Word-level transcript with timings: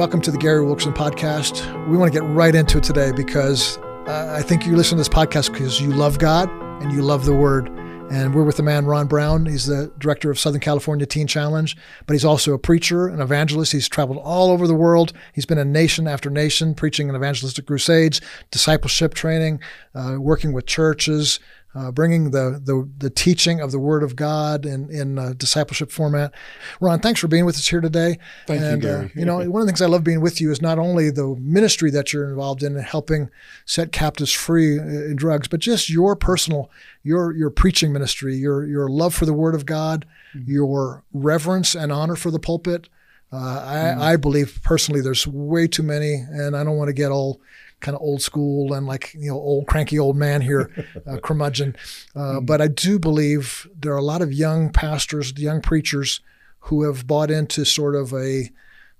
Welcome 0.00 0.22
to 0.22 0.30
the 0.30 0.38
Gary 0.38 0.64
Wilkerson 0.64 0.94
podcast. 0.94 1.86
We 1.86 1.98
want 1.98 2.10
to 2.10 2.18
get 2.18 2.26
right 2.26 2.54
into 2.54 2.78
it 2.78 2.84
today 2.84 3.12
because 3.12 3.76
uh, 4.08 4.34
I 4.34 4.40
think 4.40 4.64
you 4.64 4.74
listen 4.74 4.96
to 4.96 5.00
this 5.00 5.10
podcast 5.10 5.52
because 5.52 5.78
you 5.78 5.92
love 5.92 6.18
God 6.18 6.48
and 6.82 6.90
you 6.90 7.02
love 7.02 7.26
the 7.26 7.34
Word. 7.34 7.68
And 8.10 8.34
we're 8.34 8.44
with 8.44 8.56
the 8.56 8.62
man, 8.62 8.86
Ron 8.86 9.08
Brown. 9.08 9.44
He's 9.44 9.66
the 9.66 9.92
director 9.98 10.30
of 10.30 10.38
Southern 10.38 10.62
California 10.62 11.04
Teen 11.04 11.26
Challenge, 11.26 11.76
but 12.06 12.14
he's 12.14 12.24
also 12.24 12.54
a 12.54 12.58
preacher, 12.58 13.08
an 13.08 13.20
evangelist. 13.20 13.72
He's 13.72 13.90
traveled 13.90 14.18
all 14.24 14.50
over 14.50 14.66
the 14.66 14.74
world. 14.74 15.12
He's 15.34 15.44
been 15.44 15.58
in 15.58 15.70
nation 15.70 16.08
after 16.08 16.30
nation, 16.30 16.74
preaching 16.74 17.10
in 17.10 17.14
evangelistic 17.14 17.66
crusades, 17.66 18.22
discipleship 18.50 19.12
training, 19.12 19.60
uh, 19.94 20.16
working 20.18 20.54
with 20.54 20.64
churches, 20.64 21.40
uh, 21.74 21.90
bringing 21.92 22.32
the, 22.32 22.60
the, 22.62 22.88
the 22.98 23.10
teaching 23.10 23.60
of 23.60 23.70
the 23.70 23.78
Word 23.78 24.02
of 24.02 24.16
God 24.16 24.66
in 24.66 24.90
in 24.90 25.18
uh, 25.18 25.34
discipleship 25.36 25.92
format. 25.92 26.32
Ron, 26.80 26.98
thanks 26.98 27.20
for 27.20 27.28
being 27.28 27.44
with 27.44 27.56
us 27.56 27.68
here 27.68 27.80
today. 27.80 28.18
Thank 28.46 28.60
and, 28.60 28.82
you, 28.82 28.88
Gary. 28.88 29.06
Uh, 29.06 29.08
you 29.14 29.24
know, 29.24 29.38
one 29.38 29.62
of 29.62 29.66
the 29.66 29.70
things 29.70 29.82
I 29.82 29.86
love 29.86 30.02
being 30.02 30.20
with 30.20 30.40
you 30.40 30.50
is 30.50 30.60
not 30.60 30.78
only 30.78 31.10
the 31.10 31.36
ministry 31.38 31.90
that 31.92 32.12
you're 32.12 32.28
involved 32.28 32.62
in, 32.62 32.74
helping 32.76 33.30
set 33.64 33.92
captives 33.92 34.32
free 34.32 34.78
uh, 34.78 34.82
in 34.82 35.16
drugs, 35.16 35.46
but 35.46 35.60
just 35.60 35.88
your 35.88 36.16
personal 36.16 36.70
your 37.02 37.32
your 37.32 37.50
preaching 37.50 37.92
ministry, 37.92 38.34
your 38.36 38.66
your 38.66 38.88
love 38.88 39.14
for 39.14 39.26
the 39.26 39.34
Word 39.34 39.54
of 39.54 39.64
God, 39.64 40.06
mm-hmm. 40.34 40.50
your 40.50 41.04
reverence 41.12 41.74
and 41.74 41.92
honor 41.92 42.16
for 42.16 42.30
the 42.30 42.40
pulpit. 42.40 42.88
Uh, 43.32 43.36
I, 43.36 43.74
mm-hmm. 43.76 44.02
I 44.02 44.16
believe 44.16 44.60
personally 44.64 45.00
there's 45.00 45.24
way 45.24 45.68
too 45.68 45.84
many, 45.84 46.14
and 46.14 46.56
I 46.56 46.64
don't 46.64 46.76
want 46.76 46.88
to 46.88 46.92
get 46.92 47.12
all 47.12 47.40
kind 47.80 47.94
of 47.94 48.02
old 48.02 48.22
school 48.22 48.72
and 48.72 48.86
like 48.86 49.12
you 49.14 49.30
know 49.30 49.36
old 49.36 49.66
cranky 49.66 49.98
old 49.98 50.16
man 50.16 50.40
here, 50.40 50.70
uh, 51.06 51.18
curmudgeon. 51.18 51.76
Uh. 52.14 52.40
But 52.40 52.60
I 52.60 52.68
do 52.68 52.98
believe 52.98 53.68
there 53.74 53.92
are 53.92 53.98
a 53.98 54.02
lot 54.02 54.22
of 54.22 54.32
young 54.32 54.70
pastors, 54.70 55.32
young 55.38 55.60
preachers 55.60 56.20
who 56.64 56.84
have 56.84 57.06
bought 57.06 57.30
into 57.30 57.64
sort 57.64 57.94
of 57.94 58.12
a 58.12 58.50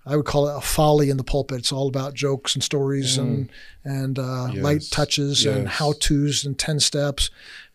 I 0.07 0.17
would 0.17 0.25
call 0.25 0.49
it 0.49 0.57
a 0.57 0.61
folly 0.61 1.11
in 1.11 1.19
the 1.19 1.25
pulpit. 1.25 1.59
It's 1.59 1.73
all 1.73 1.89
about 1.89 2.15
jokes 2.15 2.55
and 2.55 2.65
stories 2.65 3.19
mm. 3.19 3.23
and 3.23 3.53
and 3.85 4.19
uh, 4.19 4.49
yes. 4.53 4.63
light 4.63 4.83
touches 4.91 5.45
yes. 5.45 5.57
and 5.57 5.69
how 5.69 5.93
tos 6.01 6.45
and 6.45 6.59
ten 6.59 6.81
steps. 6.81 7.31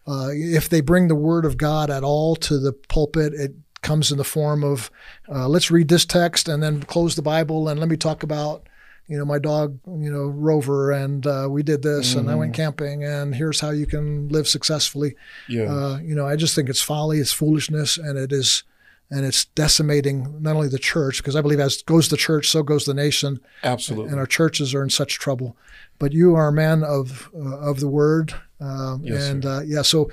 Uh, 0.07 0.29
if 0.31 0.69
they 0.69 0.81
bring 0.81 1.07
the 1.07 1.15
word 1.15 1.45
of 1.45 1.57
God 1.57 1.89
at 1.89 2.03
all 2.03 2.35
to 2.35 2.59
the 2.59 2.73
pulpit, 2.73 3.33
it 3.33 3.53
comes 3.81 4.11
in 4.11 4.17
the 4.17 4.23
form 4.23 4.63
of 4.63 4.91
uh, 5.29 5.47
let's 5.47 5.71
read 5.71 5.87
this 5.87 6.05
text 6.05 6.47
and 6.47 6.61
then 6.61 6.81
close 6.83 7.15
the 7.15 7.21
Bible 7.21 7.69
and 7.69 7.79
let 7.79 7.89
me 7.89 7.97
talk 7.97 8.23
about 8.23 8.67
you 9.07 9.17
know, 9.17 9.25
my 9.25 9.37
dog, 9.37 9.79
you 9.85 10.11
know, 10.11 10.25
Rover, 10.25 10.91
and 10.91 11.25
uh, 11.27 11.47
we 11.49 11.61
did 11.61 11.83
this, 11.83 12.15
mm. 12.15 12.19
and 12.19 12.31
I 12.31 12.35
went 12.35 12.53
mm. 12.53 12.55
camping, 12.55 13.03
and 13.03 13.35
here's 13.35 13.59
how 13.59 13.69
you 13.69 13.85
can 13.85 14.29
live 14.29 14.47
successfully. 14.47 15.15
Yeah. 15.47 15.71
Uh, 15.71 15.99
you 15.99 16.15
know, 16.15 16.25
I 16.25 16.35
just 16.35 16.55
think 16.55 16.69
it's 16.69 16.81
folly, 16.81 17.19
it's 17.19 17.31
foolishness, 17.31 17.97
and 17.97 18.17
it 18.17 18.31
is, 18.31 18.63
and 19.11 19.23
it's 19.23 19.45
decimating 19.45 20.41
not 20.41 20.55
only 20.55 20.69
the 20.69 20.79
church, 20.79 21.17
because 21.17 21.35
I 21.35 21.41
believe 21.41 21.59
as 21.59 21.83
goes 21.83 22.09
the 22.09 22.17
church, 22.17 22.49
so 22.49 22.63
goes 22.63 22.85
the 22.85 22.95
nation. 22.95 23.39
Absolutely. 23.63 24.09
And 24.09 24.19
our 24.19 24.25
churches 24.25 24.73
are 24.73 24.83
in 24.83 24.89
such 24.89 25.19
trouble. 25.19 25.55
But 25.99 26.11
you 26.11 26.35
are 26.35 26.47
a 26.47 26.51
man 26.51 26.83
of 26.83 27.29
uh, 27.33 27.59
of 27.59 27.79
the 27.79 27.87
word, 27.87 28.33
um, 28.59 29.01
yes, 29.03 29.29
and 29.29 29.45
uh, 29.45 29.61
yeah. 29.65 29.81
So 29.81 30.11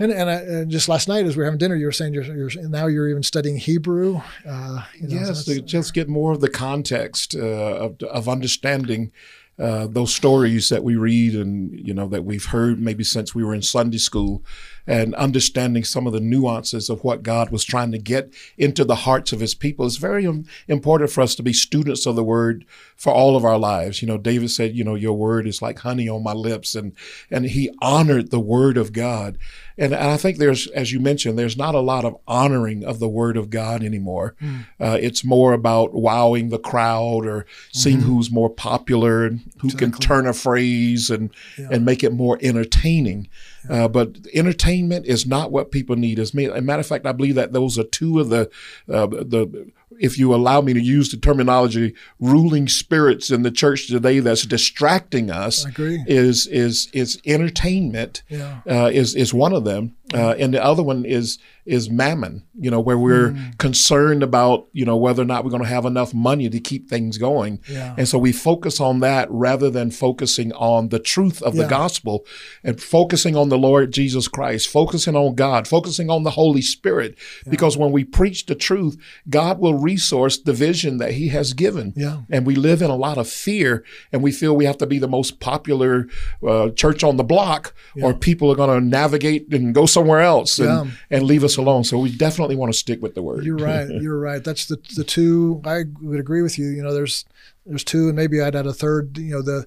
and 0.00 0.10
and, 0.10 0.30
I, 0.30 0.34
and, 0.34 0.70
just 0.70 0.88
last 0.88 1.08
night, 1.08 1.26
as 1.26 1.36
we 1.36 1.42
were 1.42 1.44
having 1.44 1.58
dinner, 1.58 1.76
you 1.76 1.84
were 1.84 1.92
saying 1.92 2.14
you're, 2.14 2.24
you're 2.24 2.68
now 2.68 2.86
you're 2.86 3.08
even 3.08 3.22
studying 3.22 3.58
Hebrew. 3.58 4.20
Uh, 4.48 4.84
you 4.98 5.08
know, 5.08 5.14
yes, 5.14 5.44
so 5.44 5.54
to 5.54 5.60
just 5.60 5.94
get 5.94 6.08
more 6.08 6.32
of 6.32 6.40
the 6.40 6.48
context 6.48 7.36
uh, 7.36 7.38
of, 7.38 8.02
of 8.02 8.28
understanding 8.28 9.12
uh, 9.60 9.86
those 9.86 10.14
stories 10.14 10.70
that 10.70 10.82
we 10.82 10.96
read 10.96 11.34
and 11.34 11.78
you 11.86 11.92
know 11.92 12.08
that 12.08 12.24
we've 12.24 12.46
heard 12.46 12.80
maybe 12.80 13.04
since 13.04 13.34
we 13.34 13.44
were 13.44 13.54
in 13.54 13.60
Sunday 13.60 13.98
school, 13.98 14.42
and 14.86 15.14
understanding 15.16 15.84
some 15.84 16.06
of 16.06 16.14
the 16.14 16.20
nuances 16.20 16.88
of 16.88 17.04
what 17.04 17.22
God 17.22 17.50
was 17.50 17.62
trying 17.62 17.92
to 17.92 17.98
get 17.98 18.32
into 18.56 18.86
the 18.86 18.94
hearts 18.94 19.34
of 19.34 19.40
His 19.40 19.54
people. 19.54 19.84
It's 19.84 19.96
very 19.96 20.26
important 20.66 21.10
for 21.10 21.20
us 21.20 21.34
to 21.34 21.42
be 21.42 21.52
students 21.52 22.06
of 22.06 22.16
the 22.16 22.24
Word 22.24 22.64
for 22.96 23.12
all 23.12 23.36
of 23.36 23.44
our 23.44 23.58
lives. 23.58 24.00
You 24.00 24.08
know, 24.08 24.16
David 24.16 24.50
said, 24.50 24.74
"You 24.74 24.82
know, 24.82 24.94
your 24.94 25.12
Word 25.12 25.46
is 25.46 25.60
like 25.60 25.80
honey 25.80 26.08
on 26.08 26.22
my 26.22 26.32
lips," 26.32 26.74
and 26.74 26.94
and 27.30 27.44
he 27.44 27.70
honored 27.82 28.30
the 28.30 28.40
Word 28.40 28.78
of 28.78 28.94
God. 28.94 29.36
And, 29.80 29.94
I 29.94 30.18
think 30.18 30.36
there's, 30.36 30.66
as 30.68 30.92
you 30.92 31.00
mentioned, 31.00 31.38
there's 31.38 31.56
not 31.56 31.74
a 31.74 31.80
lot 31.80 32.04
of 32.04 32.14
honoring 32.28 32.84
of 32.84 32.98
the 32.98 33.08
Word 33.08 33.38
of 33.38 33.48
God 33.48 33.82
anymore. 33.82 34.36
Mm. 34.40 34.66
Uh, 34.78 34.98
it's 35.00 35.24
more 35.24 35.54
about 35.54 35.94
wowing 35.94 36.50
the 36.50 36.58
crowd 36.58 37.26
or 37.26 37.46
seeing 37.72 37.98
mm-hmm. 37.98 38.06
who's 38.06 38.30
more 38.30 38.50
popular 38.50 39.24
and 39.24 39.40
who 39.60 39.68
exactly. 39.68 39.90
can 39.90 40.00
turn 40.00 40.26
a 40.26 40.34
phrase 40.34 41.08
and 41.08 41.30
yeah. 41.58 41.68
and 41.70 41.84
make 41.84 42.04
it 42.04 42.12
more 42.12 42.38
entertaining. 42.42 43.28
Yeah. 43.68 43.84
Uh, 43.84 43.88
but 43.88 44.18
entertainment 44.34 45.06
is 45.06 45.26
not 45.26 45.50
what 45.50 45.70
people 45.70 45.96
need. 45.96 46.18
As 46.18 46.34
a 46.34 46.60
matter 46.60 46.80
of 46.80 46.86
fact, 46.86 47.06
I 47.06 47.12
believe 47.12 47.34
that 47.36 47.52
those 47.52 47.78
are 47.78 47.84
two 47.84 48.20
of 48.20 48.28
the 48.28 48.50
uh, 48.88 49.06
the 49.06 49.72
if 49.98 50.18
you 50.18 50.34
allow 50.34 50.60
me 50.60 50.72
to 50.72 50.80
use 50.80 51.10
the 51.10 51.16
terminology, 51.16 51.94
ruling 52.18 52.68
spirits 52.68 53.30
in 53.30 53.42
the 53.42 53.50
church 53.50 53.88
today 53.88 54.20
that's 54.20 54.46
distracting 54.46 55.30
us 55.30 55.64
is 56.06 56.46
is 56.46 56.88
is 56.92 57.20
entertainment 57.26 58.22
yeah. 58.28 58.60
uh, 58.68 58.90
is 58.92 59.14
is 59.14 59.34
one 59.34 59.52
of 59.52 59.64
them, 59.64 59.96
uh, 60.14 60.34
and 60.38 60.54
the 60.54 60.62
other 60.62 60.82
one 60.82 61.04
is 61.04 61.38
is 61.70 61.88
mammon, 61.88 62.42
you 62.58 62.68
know, 62.68 62.80
where 62.80 62.98
we're 62.98 63.30
mm. 63.30 63.56
concerned 63.58 64.24
about, 64.24 64.66
you 64.72 64.84
know, 64.84 64.96
whether 64.96 65.22
or 65.22 65.24
not 65.24 65.44
we're 65.44 65.52
going 65.52 65.62
to 65.62 65.68
have 65.68 65.84
enough 65.84 66.12
money 66.12 66.50
to 66.50 66.58
keep 66.58 66.88
things 66.88 67.16
going. 67.16 67.60
Yeah. 67.70 67.94
And 67.96 68.08
so 68.08 68.18
we 68.18 68.32
focus 68.32 68.80
on 68.80 68.98
that 69.00 69.30
rather 69.30 69.70
than 69.70 69.92
focusing 69.92 70.52
on 70.54 70.88
the 70.88 70.98
truth 70.98 71.40
of 71.42 71.54
yeah. 71.54 71.62
the 71.62 71.68
gospel 71.68 72.26
and 72.64 72.82
focusing 72.82 73.36
on 73.36 73.50
the 73.50 73.56
Lord 73.56 73.92
Jesus 73.92 74.26
Christ, 74.26 74.68
focusing 74.68 75.14
on 75.14 75.36
God, 75.36 75.68
focusing 75.68 76.10
on 76.10 76.24
the 76.24 76.32
Holy 76.32 76.60
Spirit. 76.60 77.16
Yeah. 77.46 77.50
Because 77.50 77.76
when 77.76 77.92
we 77.92 78.02
preach 78.02 78.46
the 78.46 78.56
truth, 78.56 79.00
God 79.28 79.60
will 79.60 79.74
resource 79.74 80.38
the 80.38 80.52
vision 80.52 80.98
that 80.98 81.12
He 81.12 81.28
has 81.28 81.52
given. 81.52 81.92
Yeah. 81.94 82.22
And 82.28 82.44
we 82.44 82.56
live 82.56 82.82
in 82.82 82.90
a 82.90 82.96
lot 82.96 83.16
of 83.16 83.28
fear 83.28 83.84
and 84.10 84.24
we 84.24 84.32
feel 84.32 84.56
we 84.56 84.64
have 84.64 84.78
to 84.78 84.86
be 84.88 84.98
the 84.98 85.06
most 85.06 85.38
popular 85.38 86.08
uh, 86.44 86.70
church 86.70 87.04
on 87.04 87.16
the 87.16 87.22
block 87.22 87.74
or 88.02 88.12
people 88.12 88.50
are 88.50 88.56
going 88.56 88.80
to 88.80 88.84
navigate 88.84 89.52
and 89.54 89.72
go 89.72 89.86
somewhere 89.86 90.20
else 90.20 90.58
and, 90.58 90.92
and 91.10 91.22
leave 91.22 91.44
us 91.44 91.59
alone. 91.60 91.84
So 91.84 91.98
we 91.98 92.10
definitely 92.10 92.56
want 92.56 92.72
to 92.72 92.78
stick 92.78 93.00
with 93.00 93.14
the 93.14 93.22
word. 93.22 93.44
You're 93.44 93.56
right. 93.56 93.88
You're 94.02 94.18
right. 94.18 94.42
That's 94.42 94.66
the 94.66 94.76
the 94.96 95.04
two. 95.04 95.62
I 95.64 95.84
would 96.00 96.18
agree 96.18 96.42
with 96.42 96.58
you. 96.58 96.68
You 96.68 96.82
know, 96.82 96.92
there's 96.92 97.24
there's 97.64 97.84
two, 97.84 98.08
and 98.08 98.16
maybe 98.16 98.40
I'd 98.40 98.56
add 98.56 98.66
a 98.66 98.72
third. 98.72 99.16
You 99.16 99.34
know, 99.34 99.42
the 99.42 99.66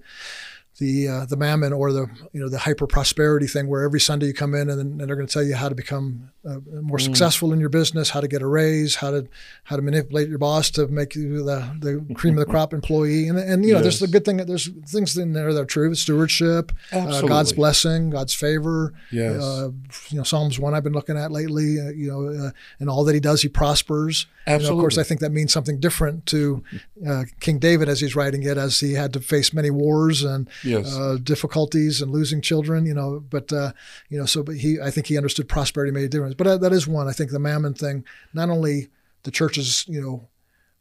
the 0.80 1.08
uh, 1.08 1.26
the 1.26 1.38
mammon 1.38 1.72
or 1.72 1.94
the 1.94 2.08
you 2.34 2.42
know 2.42 2.50
the 2.50 2.60
hyper 2.60 2.88
prosperity 2.88 3.48
thing 3.48 3.68
where 3.68 3.84
every 3.84 4.02
Sunday 4.02 4.28
you 4.28 4.34
come 4.34 4.54
in 4.54 4.70
and, 4.70 4.80
and 4.80 5.00
they're 5.00 5.16
going 5.16 5.28
to 5.28 5.34
tell 5.34 5.44
you 5.44 5.56
how 5.56 5.70
to 5.70 5.76
become 5.76 6.33
uh, 6.48 6.60
more 6.82 6.98
mm. 6.98 7.02
successful 7.02 7.54
in 7.54 7.60
your 7.60 7.70
business, 7.70 8.10
how 8.10 8.20
to 8.20 8.28
get 8.28 8.42
a 8.42 8.48
raise, 8.48 8.96
how 8.96 9.12
to 9.12 9.28
how 9.64 9.76
to 9.76 9.82
manipulate 9.82 10.28
your 10.28 10.38
boss 10.38 10.70
to 10.72 10.88
make 10.88 11.16
you 11.16 11.44
the, 11.44 11.76
the 11.80 12.14
cream 12.16 12.34
of 12.34 12.46
the 12.46 12.52
crop 12.52 12.74
employee, 12.74 13.28
and 13.28 13.40
and 13.40 13.66
you 13.66 13.72
know 13.72 13.78
yes. 13.78 13.84
there's 13.84 14.00
the 14.00 14.08
good 14.08 14.26
thing 14.26 14.38
that 14.38 14.48
there's 14.48 14.70
things 14.88 15.18
in 15.18 15.34
there 15.34 15.54
that 15.54 15.62
are 15.62 15.66
true, 15.66 15.96
stewardship, 15.96 16.72
uh, 16.92 17.22
God's 17.22 17.54
blessing, 17.54 18.10
God's 18.10 18.34
favor. 18.34 18.94
Yes. 19.12 19.42
Uh, 19.42 19.72
you 20.10 20.18
know 20.18 20.24
Psalms 20.24 20.60
one 20.60 20.74
I've 20.74 20.84
been 20.84 20.94
looking 20.94 21.18
at 21.18 21.32
lately. 21.32 21.80
Uh, 21.80 21.90
you 21.90 22.12
know, 22.12 22.48
uh, 22.48 22.52
and 22.80 22.90
all 22.90 23.04
that 23.06 23.14
he 23.14 23.20
does, 23.20 23.42
he 23.42 23.48
prospers. 23.48 24.28
Absolutely. 24.46 24.66
You 24.66 24.70
know, 24.70 24.78
of 24.78 24.84
course, 24.84 24.98
I 24.98 25.04
think 25.04 25.22
that 25.22 25.32
means 25.32 25.54
something 25.54 25.80
different 25.80 26.26
to 26.28 26.64
King 27.40 27.60
David 27.60 27.88
as 27.88 28.02
he's 28.02 28.16
writing 28.16 28.44
it, 28.44 28.58
as 28.58 28.82
he 28.82 28.94
had 28.94 29.14
to 29.14 29.22
face 29.22 29.54
many 29.54 29.70
wars 29.70 30.24
and 30.24 30.50
yes. 30.64 30.94
uh, 30.96 31.18
difficulties 31.22 32.02
and 32.02 32.12
losing 32.12 32.42
children, 32.42 32.86
you 32.86 32.94
know. 32.94 33.24
But 33.30 33.52
uh, 33.54 33.72
you 34.10 34.20
know, 34.20 34.26
so 34.26 34.44
but 34.44 34.58
he, 34.58 34.80
I 34.82 34.92
think 34.92 35.08
he 35.08 35.18
understood 35.18 35.48
prosperity 35.48 35.92
made 35.92 36.04
a 36.04 36.10
difference. 36.10 36.33
But 36.34 36.48
uh, 36.48 36.58
that 36.58 36.74
is 36.74 36.88
one. 36.88 37.08
I 37.08 37.12
think 37.12 37.32
the 37.32 37.40
mammon 37.40 37.74
thing. 37.74 38.04
Not 38.34 38.50
only 38.50 38.90
the 39.24 39.32
churches, 39.32 39.86
you 39.88 40.02
know, 40.02 40.28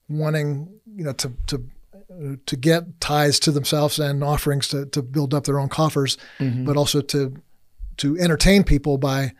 wanting 0.08 0.68
you 0.94 1.04
know 1.04 1.12
to 1.12 1.32
to 1.46 1.64
to 2.46 2.56
get 2.56 3.00
tithes 3.00 3.40
to 3.40 3.50
themselves 3.50 3.98
and 3.98 4.22
offerings 4.22 4.68
to 4.68 4.86
to 4.86 5.02
build 5.02 5.34
up 5.34 5.44
their 5.44 5.58
own 5.58 5.68
coffers, 5.68 6.16
mm-hmm. 6.38 6.64
but 6.64 6.76
also 6.76 7.00
to 7.00 7.34
to 7.98 8.18
entertain 8.18 8.64
people 8.64 8.98
by 8.98 9.32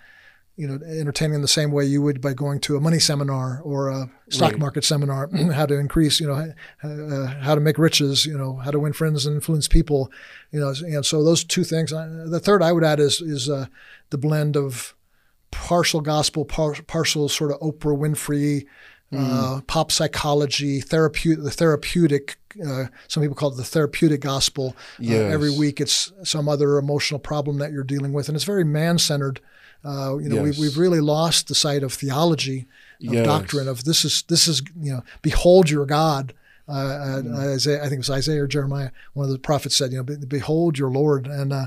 you 0.57 0.69
know, 0.69 0.75
entertaining 0.87 1.37
in 1.37 1.43
the 1.43 1.49
same 1.49 1.73
way 1.73 1.85
you 1.85 2.03
would 2.03 2.21
by 2.21 2.35
going 2.35 2.61
to 2.61 2.77
a 2.77 2.81
money 2.81 2.99
seminar 2.99 3.63
or 3.65 3.89
a 3.89 4.11
stock 4.29 4.53
right. 4.53 4.61
market 4.61 4.85
seminar, 4.85 5.29
how 5.53 5.65
to 5.65 5.75
increase, 5.75 6.21
you 6.21 6.27
know, 6.27 6.53
uh, 6.85 7.27
how 7.41 7.55
to 7.55 7.61
make 7.61 7.79
riches, 7.79 8.27
you 8.27 8.37
know, 8.37 8.57
how 8.57 8.71
to 8.71 8.79
win 8.79 8.93
friends 8.93 9.25
and 9.25 9.35
influence 9.35 9.67
people, 9.67 10.13
you 10.51 10.61
know, 10.61 10.75
and 10.83 11.07
so 11.07 11.25
those 11.25 11.43
two 11.43 11.65
things. 11.65 11.93
Uh, 11.93 12.27
the 12.29 12.39
third 12.39 12.63
I 12.63 12.73
would 12.73 12.85
add 12.85 13.01
is 13.01 13.21
is 13.23 13.49
uh, 13.49 13.67
the 14.11 14.19
blend 14.19 14.57
of 14.57 14.95
partial 15.53 16.01
gospel, 16.01 16.45
par- 16.45 16.75
partial 16.89 17.29
sort 17.29 17.53
of 17.53 17.61
Oprah 17.61 17.97
Winfrey, 17.97 18.67
mm. 19.13 19.19
uh, 19.19 19.61
pop 19.63 19.93
psychology, 19.93 20.81
therapeutic, 20.81 21.45
the 21.45 21.51
therapeutic. 21.51 22.37
Uh, 22.67 22.87
some 23.07 23.23
people 23.23 23.37
call 23.37 23.53
it 23.53 23.57
the 23.57 23.65
therapeutic 23.65 24.21
gospel. 24.21 24.75
Uh, 25.01 25.13
every 25.13 25.57
week, 25.57 25.81
it's 25.81 26.13
some 26.25 26.49
other 26.49 26.79
emotional 26.79 27.21
problem 27.21 27.59
that 27.59 27.71
you're 27.71 27.85
dealing 27.85 28.13
with, 28.13 28.29
and 28.29 28.35
it's 28.35 28.45
very 28.45 28.65
man-centered. 28.65 29.41
Uh, 29.85 30.17
you 30.19 30.29
know, 30.29 30.37
yes. 30.37 30.45
we've, 30.45 30.59
we've 30.59 30.79
really 30.79 31.01
lost 31.01 31.49
the 31.49 31.55
sight 31.55 31.83
of 31.83 31.93
theology, 31.93 32.67
of 33.07 33.15
yes. 33.15 33.27
doctrine, 33.27 33.69
of 33.69 33.85
this 33.85 34.05
is 34.05 34.23
this 34.29 34.47
is 34.47 34.63
you 34.81 34.93
know, 34.93 35.03
behold 35.23 35.71
your 35.71 35.87
God. 35.87 36.35
Uh, 36.69 36.73
uh 36.73 37.23
mm. 37.23 37.55
Isaiah, 37.55 37.79
I 37.79 37.83
think 37.83 37.95
it 37.95 37.99
was 37.99 38.11
Isaiah 38.11 38.45
or 38.45 38.47
Jeremiah. 38.47 38.91
One 39.15 39.27
of 39.27 39.33
the 39.33 39.39
prophets 39.39 39.75
said, 39.75 39.93
you 39.93 40.03
know, 40.03 40.17
behold 40.29 40.79
your 40.79 40.91
Lord. 40.91 41.27
And 41.27 41.53
uh, 41.53 41.67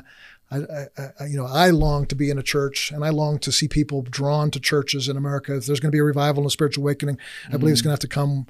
I, 0.51 0.87
I, 1.19 1.25
you 1.25 1.37
know, 1.37 1.47
I 1.47 1.71
long 1.71 2.05
to 2.07 2.15
be 2.15 2.29
in 2.29 2.37
a 2.37 2.43
church, 2.43 2.91
and 2.91 3.03
I 3.03 3.09
long 3.09 3.39
to 3.39 3.51
see 3.51 3.67
people 3.67 4.03
drawn 4.03 4.51
to 4.51 4.59
churches 4.59 5.09
in 5.09 5.17
America. 5.17 5.55
If 5.55 5.65
there's 5.65 5.79
going 5.79 5.91
to 5.91 5.95
be 5.95 5.99
a 5.99 6.03
revival 6.03 6.43
and 6.43 6.47
a 6.47 6.51
spiritual 6.51 6.83
awakening, 6.83 7.17
I 7.51 7.57
believe 7.57 7.73
it's 7.73 7.81
mm. 7.81 7.85
going 7.85 7.97
to 7.97 8.01
have 8.03 8.09
to 8.09 8.15
come 8.15 8.45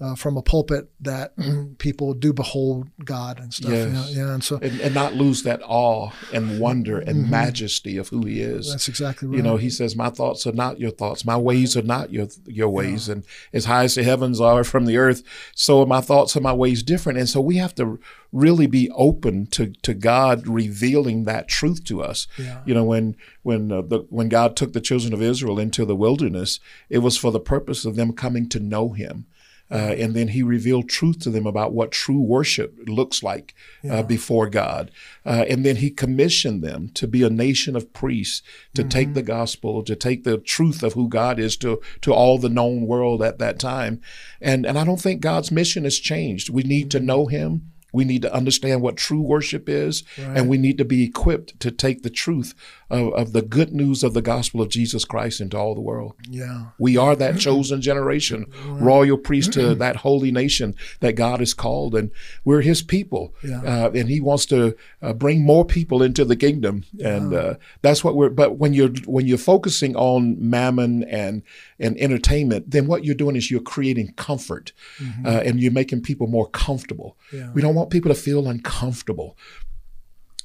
uh, 0.00 0.14
from 0.14 0.36
a 0.36 0.42
pulpit 0.42 0.90
that 1.00 1.34
people 1.78 2.14
do 2.14 2.32
behold 2.32 2.88
God 3.04 3.38
and 3.38 3.52
stuff. 3.52 3.70
Yes. 3.70 4.16
Yeah, 4.16 4.32
and 4.32 4.42
so 4.42 4.58
and, 4.62 4.80
and, 4.80 4.94
not 4.94 5.14
lose 5.14 5.42
that 5.42 5.60
awe 5.62 6.10
and 6.32 6.58
wonder 6.58 6.98
and 6.98 7.22
mm-hmm. 7.22 7.30
majesty 7.30 7.98
of 7.98 8.08
who 8.08 8.24
He 8.24 8.40
is. 8.40 8.70
That's 8.70 8.88
exactly 8.88 9.28
right. 9.28 9.36
You 9.36 9.42
know, 9.42 9.56
He 9.56 9.68
says, 9.68 9.94
"My 9.94 10.08
thoughts 10.08 10.46
are 10.46 10.52
not 10.52 10.80
your 10.80 10.90
thoughts. 10.90 11.24
My 11.24 11.36
ways 11.36 11.76
are 11.76 11.82
not 11.82 12.12
your 12.12 12.28
your 12.46 12.70
ways. 12.70 13.08
Yeah. 13.08 13.14
And 13.14 13.24
as 13.52 13.66
high 13.66 13.84
as 13.84 13.94
the 13.94 14.02
heavens 14.02 14.40
are 14.40 14.64
from 14.64 14.86
the 14.86 14.96
earth, 14.96 15.22
so 15.54 15.82
are 15.82 15.86
my 15.86 16.00
thoughts 16.00 16.34
and 16.34 16.42
my 16.42 16.54
ways 16.54 16.82
different." 16.82 17.18
And 17.18 17.28
so 17.28 17.40
we 17.40 17.56
have 17.56 17.74
to 17.74 17.98
really 18.32 18.66
be 18.66 18.90
open 18.92 19.46
to 19.48 19.72
to 19.82 19.92
God 19.92 20.46
revealing 20.46 21.24
that 21.24 21.48
truth 21.48 21.84
to 21.84 22.02
us. 22.02 22.26
Yeah. 22.38 22.60
You 22.64 22.72
know, 22.72 22.84
when 22.84 23.16
when 23.42 23.70
uh, 23.70 23.82
the 23.82 24.06
when 24.08 24.30
God 24.30 24.56
took 24.56 24.72
the 24.72 24.80
children 24.80 25.12
of 25.12 25.20
Israel 25.20 25.58
into 25.58 25.84
the 25.84 25.96
wilderness, 25.96 26.58
it 26.88 26.98
was 26.98 27.18
for 27.18 27.30
the 27.30 27.40
purpose 27.40 27.84
of 27.84 27.96
them 27.96 28.14
coming 28.14 28.48
to 28.48 28.60
know 28.60 28.90
Him. 28.90 29.26
Uh, 29.70 29.94
and 29.98 30.14
then 30.14 30.28
he 30.28 30.42
revealed 30.42 30.88
truth 30.88 31.20
to 31.20 31.30
them 31.30 31.46
about 31.46 31.72
what 31.72 31.92
true 31.92 32.20
worship 32.20 32.74
looks 32.86 33.22
like 33.22 33.54
uh, 33.84 33.88
yeah. 33.88 33.94
uh, 33.98 34.02
before 34.02 34.48
God. 34.48 34.90
Uh, 35.24 35.44
and 35.48 35.64
then 35.64 35.76
he 35.76 35.90
commissioned 35.90 36.62
them 36.62 36.88
to 36.94 37.06
be 37.06 37.22
a 37.22 37.30
nation 37.30 37.76
of 37.76 37.92
priests, 37.92 38.42
to 38.74 38.82
mm-hmm. 38.82 38.88
take 38.88 39.14
the 39.14 39.22
gospel, 39.22 39.82
to 39.82 39.94
take 39.94 40.24
the 40.24 40.38
truth 40.38 40.82
of 40.82 40.94
who 40.94 41.08
God 41.08 41.38
is 41.38 41.56
to, 41.58 41.80
to 42.00 42.12
all 42.12 42.38
the 42.38 42.48
known 42.48 42.86
world 42.86 43.22
at 43.22 43.38
that 43.38 43.58
time. 43.58 44.00
And, 44.40 44.66
and 44.66 44.78
I 44.78 44.84
don't 44.84 45.00
think 45.00 45.20
God's 45.20 45.52
mission 45.52 45.84
has 45.84 45.98
changed. 45.98 46.50
We 46.50 46.62
need 46.62 46.90
mm-hmm. 46.90 46.98
to 46.98 47.04
know 47.04 47.26
him. 47.26 47.72
We 47.92 48.04
need 48.04 48.22
to 48.22 48.32
understand 48.32 48.82
what 48.82 48.96
true 48.96 49.20
worship 49.20 49.68
is, 49.68 50.02
right. 50.18 50.36
and 50.36 50.48
we 50.48 50.58
need 50.58 50.78
to 50.78 50.84
be 50.84 51.04
equipped 51.04 51.58
to 51.60 51.70
take 51.70 52.02
the 52.02 52.10
truth 52.10 52.54
of, 52.88 53.12
of, 53.14 53.32
the 53.32 53.42
good 53.42 53.72
news 53.72 54.02
of 54.02 54.14
the 54.14 54.22
gospel 54.22 54.60
of 54.60 54.68
Jesus 54.68 55.04
Christ 55.04 55.40
into 55.40 55.56
all 55.56 55.74
the 55.74 55.80
world. 55.80 56.14
Yeah. 56.28 56.66
We 56.78 56.96
are 56.96 57.14
that 57.16 57.38
chosen 57.38 57.80
generation, 57.80 58.46
right. 58.66 58.82
royal 58.82 59.16
priesthood, 59.16 59.78
that 59.80 59.96
holy 59.96 60.30
nation 60.30 60.74
that 61.00 61.14
God 61.14 61.40
has 61.40 61.54
called, 61.54 61.94
and 61.94 62.10
we're 62.44 62.62
his 62.62 62.82
people. 62.82 63.34
Yeah. 63.42 63.62
Uh, 63.62 63.90
and 63.94 64.08
he 64.08 64.20
wants 64.20 64.46
to 64.46 64.76
uh, 65.02 65.12
bring 65.12 65.44
more 65.44 65.64
people 65.64 66.02
into 66.02 66.24
the 66.24 66.36
kingdom. 66.36 66.84
Yeah. 66.92 67.16
And 67.16 67.34
uh, 67.34 67.54
that's 67.82 68.02
what 68.02 68.16
we're, 68.16 68.30
but 68.30 68.58
when 68.58 68.74
you're, 68.74 68.92
when 69.06 69.26
you're 69.26 69.38
focusing 69.38 69.96
on 69.96 70.36
mammon 70.38 71.04
and, 71.04 71.42
and 71.80 71.98
entertainment, 71.98 72.70
then 72.70 72.86
what 72.86 73.04
you're 73.04 73.14
doing 73.14 73.36
is 73.36 73.50
you're 73.50 73.60
creating 73.60 74.12
comfort 74.14 74.72
mm-hmm. 74.98 75.26
Uh, 75.26 75.40
and 75.40 75.60
you're 75.60 75.72
making 75.72 76.02
people 76.02 76.26
more 76.26 76.48
comfortable. 76.48 77.16
Yeah. 77.32 77.50
We 77.52 77.62
don't 77.62 77.74
want 77.74 77.90
people 77.90 78.14
to 78.14 78.20
feel 78.20 78.48
uncomfortable. 78.48 79.36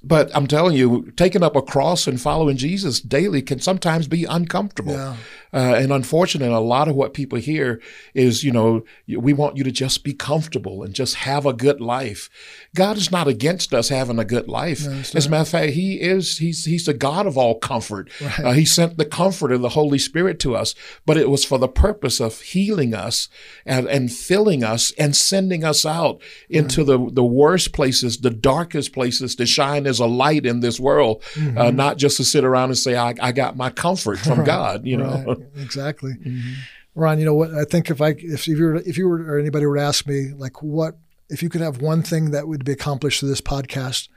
But 0.03 0.29
I'm 0.35 0.45
telling 0.45 0.75
you, 0.75 1.11
taking 1.17 1.41
up 1.41 1.55
a 1.55 1.63
cross 1.63 2.05
and 2.05 2.21
following 2.21 2.57
Jesus 2.57 3.01
daily 3.01 3.41
can 3.41 3.59
sometimes 3.59 4.07
be 4.07 4.23
uncomfortable. 4.23 4.93
Yeah. 4.93 5.15
Uh, 5.55 5.75
and 5.75 5.93
unfortunately, 5.93 6.53
a 6.53 6.59
lot 6.59 6.89
of 6.89 6.95
what 6.95 7.13
people 7.13 7.39
hear 7.39 7.81
is, 8.13 8.43
you 8.43 8.51
know, 8.51 8.83
we 9.07 9.31
want 9.31 9.55
you 9.55 9.63
to 9.63 9.71
just 9.71 10.03
be 10.03 10.13
comfortable 10.13 10.83
and 10.83 10.93
just 10.93 11.15
have 11.15 11.45
a 11.45 11.53
good 11.53 11.79
life. 11.79 12.29
God 12.75 12.97
is 12.97 13.09
not 13.09 13.29
against 13.29 13.73
us 13.73 13.87
having 13.87 14.19
a 14.19 14.25
good 14.25 14.49
life. 14.49 14.85
No, 14.85 14.91
As 14.91 15.25
a 15.25 15.29
matter 15.29 15.41
of 15.43 15.47
fact, 15.47 15.71
He 15.71 16.01
is, 16.01 16.39
He's, 16.39 16.65
He's 16.65 16.85
the 16.85 16.93
God 16.93 17.25
of 17.25 17.37
all 17.37 17.57
comfort. 17.57 18.09
Right. 18.21 18.39
Uh, 18.39 18.51
he 18.51 18.65
sent 18.65 18.97
the 18.97 19.05
comfort 19.05 19.53
of 19.53 19.61
the 19.61 19.69
Holy 19.69 19.97
Spirit 19.97 20.39
to 20.41 20.57
us, 20.57 20.75
but 21.05 21.15
it 21.15 21.29
was 21.29 21.45
for 21.45 21.57
the 21.57 21.69
purpose 21.69 22.19
of 22.19 22.41
healing 22.41 22.93
us 22.93 23.29
and, 23.65 23.87
and 23.87 24.11
filling 24.11 24.61
us 24.61 24.91
and 24.97 25.15
sending 25.15 25.63
us 25.63 25.85
out 25.85 26.21
into 26.49 26.81
right. 26.81 26.87
the, 26.87 27.11
the 27.13 27.23
worst 27.23 27.71
places, 27.71 28.17
the 28.17 28.29
darkest 28.29 28.91
places 28.91 29.35
to 29.35 29.45
shine 29.45 29.87
as 29.87 29.99
a 29.99 30.05
light 30.05 30.45
in 30.45 30.59
this 30.59 30.81
world, 30.81 31.23
uh, 31.23 31.39
mm-hmm. 31.39 31.57
uh, 31.57 31.71
not 31.71 31.97
just 31.97 32.17
to 32.17 32.25
sit 32.25 32.43
around 32.43 32.69
and 32.69 32.77
say, 32.77 32.97
I, 32.97 33.13
I 33.21 33.31
got 33.31 33.55
my 33.55 33.69
comfort 33.69 34.19
from 34.19 34.39
right. 34.39 34.45
God, 34.45 34.85
you 34.85 34.97
know. 34.97 35.44
Exactly. 35.55 36.13
Mm-hmm. 36.13 36.53
Ron, 36.95 37.19
you 37.19 37.25
know 37.25 37.33
what? 37.33 37.53
I 37.53 37.65
think 37.65 37.89
if 37.89 38.01
I 38.01 38.15
if 38.17 38.47
you 38.47 38.61
were 38.61 38.75
if 38.77 38.97
you 38.97 39.07
were 39.07 39.21
or 39.23 39.39
anybody 39.39 39.65
were 39.65 39.75
to 39.75 39.81
ask 39.81 40.07
me 40.07 40.31
like 40.35 40.63
what 40.63 40.97
if 41.29 41.43
you 41.43 41.49
could 41.49 41.61
have 41.61 41.81
one 41.81 42.03
thing 42.03 42.31
that 42.31 42.47
would 42.47 42.63
be 42.63 42.71
accomplished 42.71 43.19
through 43.19 43.29
this 43.29 43.41
podcast, 43.41 44.07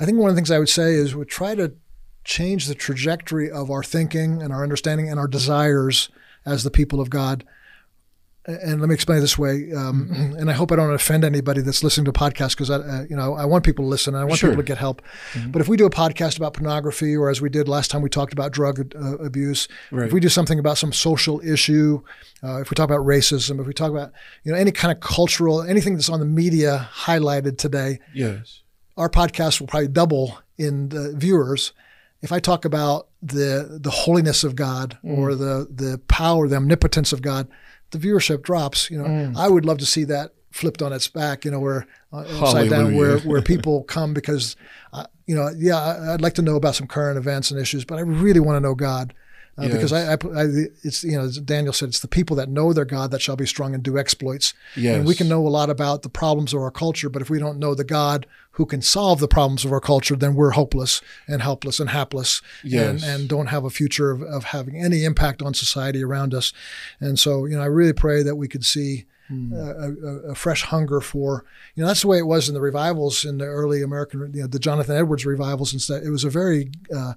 I 0.00 0.04
think 0.04 0.18
one 0.18 0.30
of 0.30 0.34
the 0.34 0.38
things 0.38 0.50
I 0.50 0.58
would 0.58 0.68
say 0.68 0.94
is 0.94 1.14
we 1.14 1.24
try 1.24 1.54
to 1.54 1.74
change 2.24 2.66
the 2.66 2.74
trajectory 2.74 3.50
of 3.50 3.70
our 3.70 3.82
thinking 3.82 4.42
and 4.42 4.52
our 4.52 4.62
understanding 4.62 5.08
and 5.08 5.18
our 5.18 5.26
desires 5.26 6.08
as 6.46 6.62
the 6.62 6.70
people 6.70 7.00
of 7.00 7.10
God 7.10 7.44
and 8.44 8.80
let 8.80 8.88
me 8.88 8.94
explain 8.94 9.18
it 9.18 9.20
this 9.20 9.38
way, 9.38 9.72
um, 9.72 10.08
mm-hmm. 10.08 10.36
and 10.36 10.50
I 10.50 10.52
hope 10.52 10.72
I 10.72 10.76
don't 10.76 10.92
offend 10.92 11.24
anybody 11.24 11.60
that's 11.60 11.84
listening 11.84 12.06
to 12.06 12.10
a 12.10 12.14
podcast 12.14 12.50
because 12.50 12.70
I, 12.70 12.76
uh, 12.76 13.04
you 13.08 13.14
know, 13.14 13.34
I 13.34 13.44
want 13.44 13.64
people 13.64 13.84
to 13.84 13.88
listen 13.88 14.14
and 14.14 14.20
I 14.20 14.24
want 14.24 14.40
sure. 14.40 14.50
people 14.50 14.64
to 14.64 14.66
get 14.66 14.78
help. 14.78 15.00
Mm-hmm. 15.32 15.52
But 15.52 15.62
if 15.62 15.68
we 15.68 15.76
do 15.76 15.86
a 15.86 15.90
podcast 15.90 16.38
about 16.38 16.54
pornography, 16.54 17.16
or 17.16 17.30
as 17.30 17.40
we 17.40 17.48
did 17.48 17.68
last 17.68 17.92
time, 17.92 18.02
we 18.02 18.08
talked 18.08 18.32
about 18.32 18.50
drug 18.50 18.94
uh, 18.96 19.18
abuse. 19.18 19.68
Right. 19.92 20.06
If 20.06 20.12
we 20.12 20.18
do 20.18 20.28
something 20.28 20.58
about 20.58 20.76
some 20.76 20.92
social 20.92 21.40
issue, 21.40 22.02
uh, 22.42 22.60
if 22.60 22.70
we 22.70 22.74
talk 22.74 22.84
about 22.84 23.06
racism, 23.06 23.60
if 23.60 23.66
we 23.66 23.72
talk 23.72 23.92
about 23.92 24.12
you 24.42 24.50
know 24.50 24.58
any 24.58 24.72
kind 24.72 24.90
of 24.90 24.98
cultural, 24.98 25.62
anything 25.62 25.94
that's 25.94 26.08
on 26.08 26.18
the 26.18 26.26
media 26.26 26.88
highlighted 26.92 27.58
today, 27.58 28.00
yes, 28.12 28.62
our 28.96 29.08
podcast 29.08 29.60
will 29.60 29.68
probably 29.68 29.88
double 29.88 30.38
in 30.58 30.88
the 30.88 31.14
viewers 31.16 31.72
if 32.22 32.30
I 32.32 32.38
talk 32.38 32.64
about 32.64 33.08
the 33.20 33.78
the 33.80 33.90
holiness 33.90 34.42
of 34.42 34.56
God 34.56 34.98
mm. 35.04 35.16
or 35.16 35.34
the 35.34 35.68
the 35.70 36.00
power, 36.08 36.48
the 36.48 36.56
omnipotence 36.56 37.12
of 37.12 37.22
God 37.22 37.48
the 37.92 37.98
viewership 37.98 38.42
drops. 38.42 38.90
You 38.90 38.98
know, 38.98 39.04
mm. 39.04 39.36
I 39.36 39.48
would 39.48 39.64
love 39.64 39.78
to 39.78 39.86
see 39.86 40.04
that 40.04 40.32
flipped 40.50 40.82
on 40.82 40.92
its 40.92 41.08
back. 41.08 41.44
You 41.44 41.52
know, 41.52 41.60
where 41.60 41.86
uh, 42.12 42.24
upside 42.40 42.70
down, 42.70 42.96
where 42.96 43.18
where 43.20 43.42
people 43.52 43.84
come 43.84 44.12
because, 44.12 44.56
uh, 44.92 45.06
you 45.26 45.34
know, 45.34 45.50
yeah, 45.56 46.12
I'd 46.12 46.20
like 46.20 46.34
to 46.34 46.42
know 46.42 46.56
about 46.56 46.74
some 46.74 46.86
current 46.86 47.16
events 47.16 47.50
and 47.50 47.60
issues, 47.60 47.84
but 47.84 47.98
I 47.98 48.02
really 48.02 48.40
want 48.40 48.56
to 48.56 48.60
know 48.60 48.74
God. 48.74 49.14
Uh, 49.58 49.64
yes. 49.64 49.72
Because 49.72 49.92
I, 49.92 50.12
I, 50.12 50.14
I, 50.14 50.46
it's 50.82 51.04
you 51.04 51.12
know, 51.12 51.24
as 51.24 51.36
Daniel 51.38 51.74
said, 51.74 51.90
it's 51.90 52.00
the 52.00 52.08
people 52.08 52.34
that 52.36 52.48
know 52.48 52.72
their 52.72 52.86
God 52.86 53.10
that 53.10 53.20
shall 53.20 53.36
be 53.36 53.46
strong 53.46 53.74
and 53.74 53.82
do 53.82 53.98
exploits. 53.98 54.54
Yes. 54.76 54.96
And 54.96 55.06
we 55.06 55.14
can 55.14 55.28
know 55.28 55.46
a 55.46 55.48
lot 55.48 55.68
about 55.68 56.02
the 56.02 56.08
problems 56.08 56.54
of 56.54 56.60
our 56.60 56.70
culture, 56.70 57.10
but 57.10 57.20
if 57.20 57.28
we 57.28 57.38
don't 57.38 57.58
know 57.58 57.74
the 57.74 57.84
God 57.84 58.26
who 58.52 58.66
can 58.66 58.82
solve 58.82 59.18
the 59.18 59.28
problems 59.28 59.64
of 59.64 59.72
our 59.72 59.80
culture, 59.80 60.14
then 60.14 60.34
we're 60.34 60.50
hopeless 60.50 61.00
and 61.26 61.40
helpless 61.40 61.80
and 61.80 61.90
hapless, 61.90 62.42
yes. 62.62 63.02
and, 63.02 63.02
and 63.02 63.28
don't 63.28 63.46
have 63.46 63.64
a 63.64 63.70
future 63.70 64.10
of, 64.10 64.22
of 64.22 64.44
having 64.44 64.76
any 64.76 65.04
impact 65.04 65.40
on 65.42 65.54
society 65.54 66.02
around 66.02 66.34
us. 66.34 66.52
And 67.00 67.18
so, 67.18 67.46
you 67.46 67.56
know, 67.56 67.62
I 67.62 67.66
really 67.66 67.92
pray 67.94 68.22
that 68.22 68.36
we 68.36 68.48
could 68.48 68.64
see. 68.64 69.06
Hmm. 69.28 69.52
A, 69.52 70.30
a, 70.30 70.34
fresh 70.34 70.64
hunger 70.64 71.00
for 71.00 71.44
you 71.76 71.80
know 71.80 71.86
that's 71.86 72.02
the 72.02 72.08
way 72.08 72.18
it 72.18 72.26
was 72.26 72.48
in 72.48 72.54
the 72.54 72.60
revivals 72.60 73.24
in 73.24 73.38
the 73.38 73.44
early 73.44 73.80
American 73.80 74.32
you 74.34 74.42
know 74.42 74.46
the 74.48 74.58
Jonathan 74.58 74.96
Edwards 74.96 75.24
revivals 75.24 75.72
and 75.72 75.80
stuff. 75.80 76.02
It 76.02 76.10
was 76.10 76.24
a 76.24 76.28
very 76.28 76.72
uh, 76.94 77.14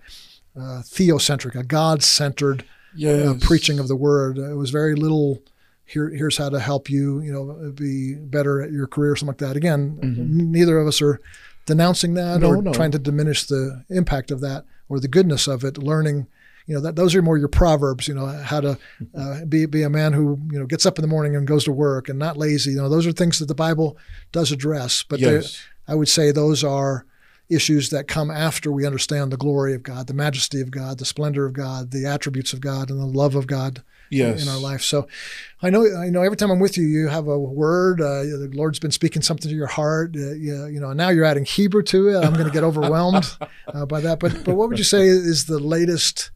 uh, 0.56 0.82
theocentric, 0.84 1.56
a 1.56 1.64
God 1.64 2.04
centered 2.04 2.62
uh, 2.62 2.66
yes. 2.96 3.28
uh, 3.28 3.34
preaching 3.42 3.80
of 3.80 3.88
the 3.88 3.96
word. 3.96 4.38
It 4.38 4.54
was 4.54 4.70
very 4.70 4.96
little. 4.96 5.42
Here, 5.86 6.10
here's 6.10 6.38
how 6.38 6.50
to 6.50 6.60
help 6.60 6.89
you, 6.89 7.22
you 7.22 7.32
know, 7.32 7.72
be 7.72 8.15
better 8.15 8.62
at 8.62 8.72
your 8.72 8.88
career, 8.88 9.12
or 9.12 9.15
something 9.15 9.34
like 9.34 9.38
that. 9.38 9.56
Again, 9.56 10.00
mm-hmm. 10.01 10.51
neither 10.51 10.80
of 10.80 10.88
us 10.88 11.01
are 11.01 11.22
denouncing 11.65 12.15
that 12.15 12.42
no, 12.42 12.50
or 12.50 12.62
no. 12.62 12.74
trying 12.74 12.92
to 12.92 13.00
diminish 13.00 13.46
the 13.46 13.84
impact 13.89 14.32
of 14.32 14.42
that 14.42 14.65
or 14.89 15.00
the 15.00 15.08
goodness 15.08 15.48
of 15.48 15.63
it. 15.63 15.77
Learning, 15.77 16.27
you 16.65 16.74
know, 16.74 16.82
that 16.82 16.96
those 16.96 17.13
are 17.13 17.22
more 17.22 17.38
your 17.38 17.48
proverbs. 17.48 18.08
You 18.08 18.15
know, 18.15 18.25
how 18.25 18.62
to 18.62 18.80
uh, 19.15 19.46
be 19.46 19.65
be 19.68 19.84
a 19.84 19.89
man 19.89 20.13
who 20.13 20.39
you 20.51 20.60
know 20.60 20.65
gets 20.65 20.86
up 20.86 20.98
in 20.98 21.04
the 21.04 21.08
morning 21.08 21.36
and 21.36 21.48
goes 21.48 21.65
to 21.65 21.72
work 21.72 22.10
and 22.10 22.18
not 22.18 22.38
lazy. 22.38 22.72
You 22.72 22.77
know, 22.77 22.89
those 22.89 23.06
are 23.06 23.12
things 23.12 23.39
that 23.39 23.48
the 23.48 23.56
Bible 23.56 23.98
does 24.32 24.51
address. 24.51 25.04
But 25.04 25.20
yes. 25.20 25.63
I 25.88 25.96
would 25.96 26.10
say 26.10 26.32
those 26.32 26.63
are 26.63 27.06
issues 27.48 27.89
that 27.89 28.08
come 28.08 28.32
after 28.32 28.72
we 28.72 28.88
understand 28.88 29.32
the 29.32 29.38
glory 29.38 29.75
of 29.75 29.84
God, 29.84 30.08
the 30.08 30.15
majesty 30.15 30.62
of 30.62 30.72
God, 30.72 30.98
the 30.98 31.06
splendor 31.06 31.46
of 31.46 31.54
God, 31.54 31.92
the 31.92 32.08
attributes 32.08 32.54
of 32.54 32.62
God, 32.62 32.89
and 32.89 33.00
the 33.00 33.06
love 33.06 33.36
of 33.36 33.46
God 33.46 33.84
yes. 34.09 34.43
in 34.43 34.50
our 34.50 34.59
life. 34.59 34.81
So, 34.81 35.07
I 35.62 35.69
know, 35.69 35.85
I 35.97 36.09
know. 36.09 36.21
Every 36.21 36.38
time 36.38 36.51
I'm 36.51 36.59
with 36.59 36.77
you, 36.77 36.85
you 36.85 37.07
have 37.07 37.27
a 37.27 37.38
word. 37.38 38.01
Uh, 38.01 38.24
the 38.24 38.51
Lord's 38.53 38.79
been 38.79 38.91
speaking 38.91 39.21
something 39.21 39.50
to 39.50 39.55
your 39.55 39.67
heart. 39.67 40.15
Uh, 40.15 40.33
you, 40.33 40.65
you 40.67 40.79
know, 40.79 40.93
now 40.93 41.09
you're 41.09 41.25
adding 41.25 41.45
Hebrew 41.45 41.83
to 41.83 42.09
it. 42.09 42.24
I'm 42.24 42.33
going 42.33 42.45
to 42.45 42.51
get 42.51 42.63
overwhelmed 42.71 43.38
uh, 43.74 43.85
by 43.85 44.01
that. 44.01 44.19
But, 44.19 44.43
but 44.43 44.55
what 44.55 44.69
would 44.69 44.77
you 44.77 44.83
say 44.83 45.05
is 45.07 45.45
the 45.45 45.59
latest? 45.59 46.31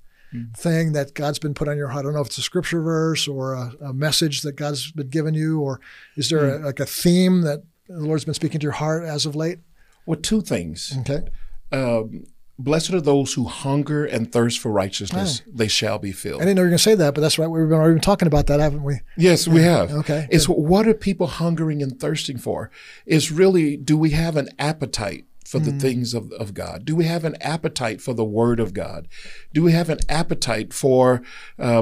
thing 0.56 0.92
that 0.92 1.16
God's 1.16 1.40
been 1.40 1.56
put 1.56 1.68
on 1.68 1.76
your 1.76 1.88
heart. 1.88 2.02
I 2.02 2.04
don't 2.04 2.14
know 2.14 2.22
if 2.22 2.28
it's 2.28 2.38
a 2.38 2.44
scripture 2.44 2.84
verse 2.84 3.28
or 3.28 3.54
a, 3.54 3.72
a 3.86 3.94
message 3.94 4.42
that 4.42 4.52
God's 4.52 4.92
been 4.92 5.10
given 5.10 5.34
you, 5.34 5.60
or 5.60 5.82
is 6.16 6.30
there 6.30 6.42
mm. 6.42 6.62
a, 6.62 6.66
like 6.68 6.80
a 6.80 6.86
theme 6.86 7.42
that 7.42 7.64
the 7.88 8.00
Lord's 8.00 8.26
been 8.26 8.36
speaking 8.36 8.60
to 8.60 8.64
your 8.64 8.74
heart 8.74 9.04
as 9.04 9.26
of 9.26 9.36
late? 9.36 9.58
Well, 10.06 10.20
two 10.20 10.42
things. 10.42 10.96
Okay. 11.00 11.28
Um, 11.72 12.26
Blessed 12.62 12.92
are 12.92 13.00
those 13.00 13.34
who 13.36 13.46
hunger 13.46 14.04
and 14.04 14.30
thirst 14.30 14.60
for 14.60 14.70
righteousness; 14.70 15.42
oh. 15.48 15.52
they 15.56 15.70
shall 15.70 15.98
be 15.98 16.12
filled. 16.12 16.42
I 16.42 16.46
didn't 16.46 16.58
know 16.58 16.64
you 16.64 16.66
were 16.66 16.72
going 16.72 16.78
to 16.78 16.84
say 16.84 16.96
that, 16.96 17.16
but 17.16 17.22
that's 17.22 17.40
right. 17.40 17.48
We've 17.48 17.70
been 17.70 17.80
already 17.80 18.02
talking 18.02 18.28
about 18.28 18.48
that, 18.48 18.60
haven't 18.60 18.84
we? 18.84 19.00
Yes, 19.16 19.48
we 19.48 19.62
have. 19.62 19.92
Okay. 19.92 20.28
It's 20.30 20.46
good. 20.46 20.58
what 20.58 20.86
are 20.86 20.94
people 20.94 21.28
hungering 21.28 21.82
and 21.82 21.98
thirsting 21.98 22.38
for? 22.38 22.70
Is 23.06 23.32
really 23.32 23.78
do 23.78 23.98
we 23.98 24.10
have 24.10 24.36
an 24.36 24.50
appetite 24.60 25.26
for 25.50 25.58
the 25.58 25.72
mm. 25.72 25.82
things 25.82 26.14
of, 26.14 26.32
of 26.34 26.54
God? 26.54 26.86
Do 26.86 26.96
we 26.96 27.06
have 27.06 27.26
an 27.26 27.36
appetite 27.42 28.02
for 28.02 28.14
the 28.14 28.24
Word 28.24 28.60
of 28.60 28.72
God? 28.72 29.08
Do 29.52 29.64
we 29.64 29.72
have 29.72 29.90
an 29.90 29.98
appetite 30.08 30.74
for 30.74 31.24
uh, 31.58 31.82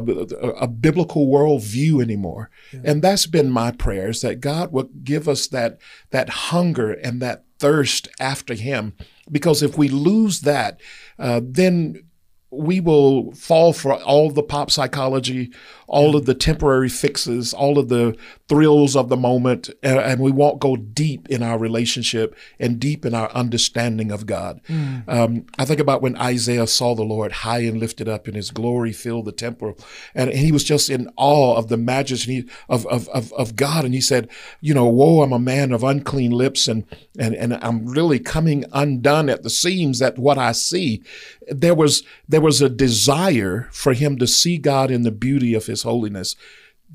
a 0.58 0.68
biblical 0.70 1.28
worldview 1.28 2.02
anymore? 2.02 2.50
Yeah. 2.72 2.80
And 2.86 3.02
that's 3.02 3.26
been 3.28 3.50
my 3.50 3.72
prayers 3.72 4.22
that 4.22 4.40
God 4.40 4.72
would 4.72 5.04
give 5.04 5.28
us 5.28 5.48
that 5.48 5.80
that 6.12 6.30
hunger 6.30 6.94
and 6.94 7.22
that 7.22 7.44
thirst 7.60 8.08
after 8.22 8.54
Him. 8.54 8.94
Because 9.30 9.62
if 9.62 9.78
we 9.78 9.90
lose 9.90 10.42
that, 10.42 10.80
uh, 11.20 11.42
then 11.44 12.07
we 12.50 12.80
will 12.80 13.32
fall 13.34 13.74
for 13.74 13.94
all 13.94 14.32
the 14.32 14.44
pop 14.44 14.72
psychology, 14.72 15.52
all 15.88 16.16
of 16.16 16.26
the 16.26 16.34
temporary 16.34 16.88
fixes, 16.88 17.54
all 17.54 17.78
of 17.78 17.90
the 17.90 18.16
thrills 18.48 18.96
of 18.96 19.10
the 19.10 19.18
moment, 19.18 19.70
and, 19.84 20.00
and, 20.00 20.22
we 20.22 20.32
won't 20.32 20.60
go 20.60 20.76
deep 20.76 21.28
in 21.30 21.44
our 21.44 21.58
relationship 21.58 22.36
and 22.60 22.80
deep 22.80 23.06
in 23.06 23.14
our 23.14 23.30
understanding 23.32 24.12
of 24.12 24.26
God. 24.26 24.62
Mm. 24.68 25.04
Um, 25.08 25.46
I 25.60 25.66
think 25.66 25.80
about 25.80 26.02
when 26.02 26.18
Isaiah 26.18 26.68
saw 26.68 26.96
the 26.96 27.04
Lord 27.04 27.32
high 27.32 27.60
and 27.60 27.80
lifted 27.80 28.08
up, 28.08 28.28
and 28.28 28.36
His 28.36 28.52
glory 28.52 28.94
filled 28.94 29.26
the 29.26 29.32
temple, 29.34 29.78
and, 30.16 30.30
and 30.30 30.40
he 30.40 30.52
was 30.52 30.64
just 30.64 30.90
in 30.90 31.10
awe 31.18 31.56
of 31.56 31.68
the 31.68 31.78
majesty 31.78 32.46
of, 32.70 32.86
of, 32.88 33.10
of, 33.10 33.34
of 33.34 33.56
God. 33.56 33.86
And 33.86 33.94
he 33.94 34.02
said, 34.02 34.30
"You 34.62 34.74
know, 34.74 34.88
woe, 34.88 35.22
I'm 35.22 35.34
a 35.34 35.40
man 35.40 35.72
of 35.72 35.84
unclean 35.84 36.32
lips, 36.32 36.68
and 36.68 36.86
and 37.20 37.36
and 37.36 37.60
I'm 37.62 37.86
really 37.88 38.20
coming 38.20 38.66
undone 38.72 39.30
at 39.30 39.44
the 39.44 39.50
seams 39.50 40.02
at 40.02 40.18
what 40.18 40.38
I 40.38 40.54
see." 40.54 41.04
There 41.50 41.76
was 41.76 42.04
there 42.28 42.37
was 42.42 42.62
a 42.62 42.70
desire 42.70 43.70
for 43.72 43.94
him 43.94 44.18
to 44.18 44.28
see 44.28 44.58
God 44.58 44.92
in 44.92 45.04
the 45.04 45.12
beauty 45.12 45.54
of 45.54 45.66
His 45.66 45.84
holiness 45.84 46.36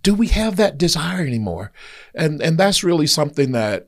do 0.00 0.14
we 0.14 0.28
have 0.28 0.56
that 0.56 0.78
desire 0.78 1.24
anymore? 1.26 1.72
And 2.14 2.40
and 2.40 2.58
that's 2.58 2.84
really 2.84 3.06
something 3.06 3.52
that 3.52 3.86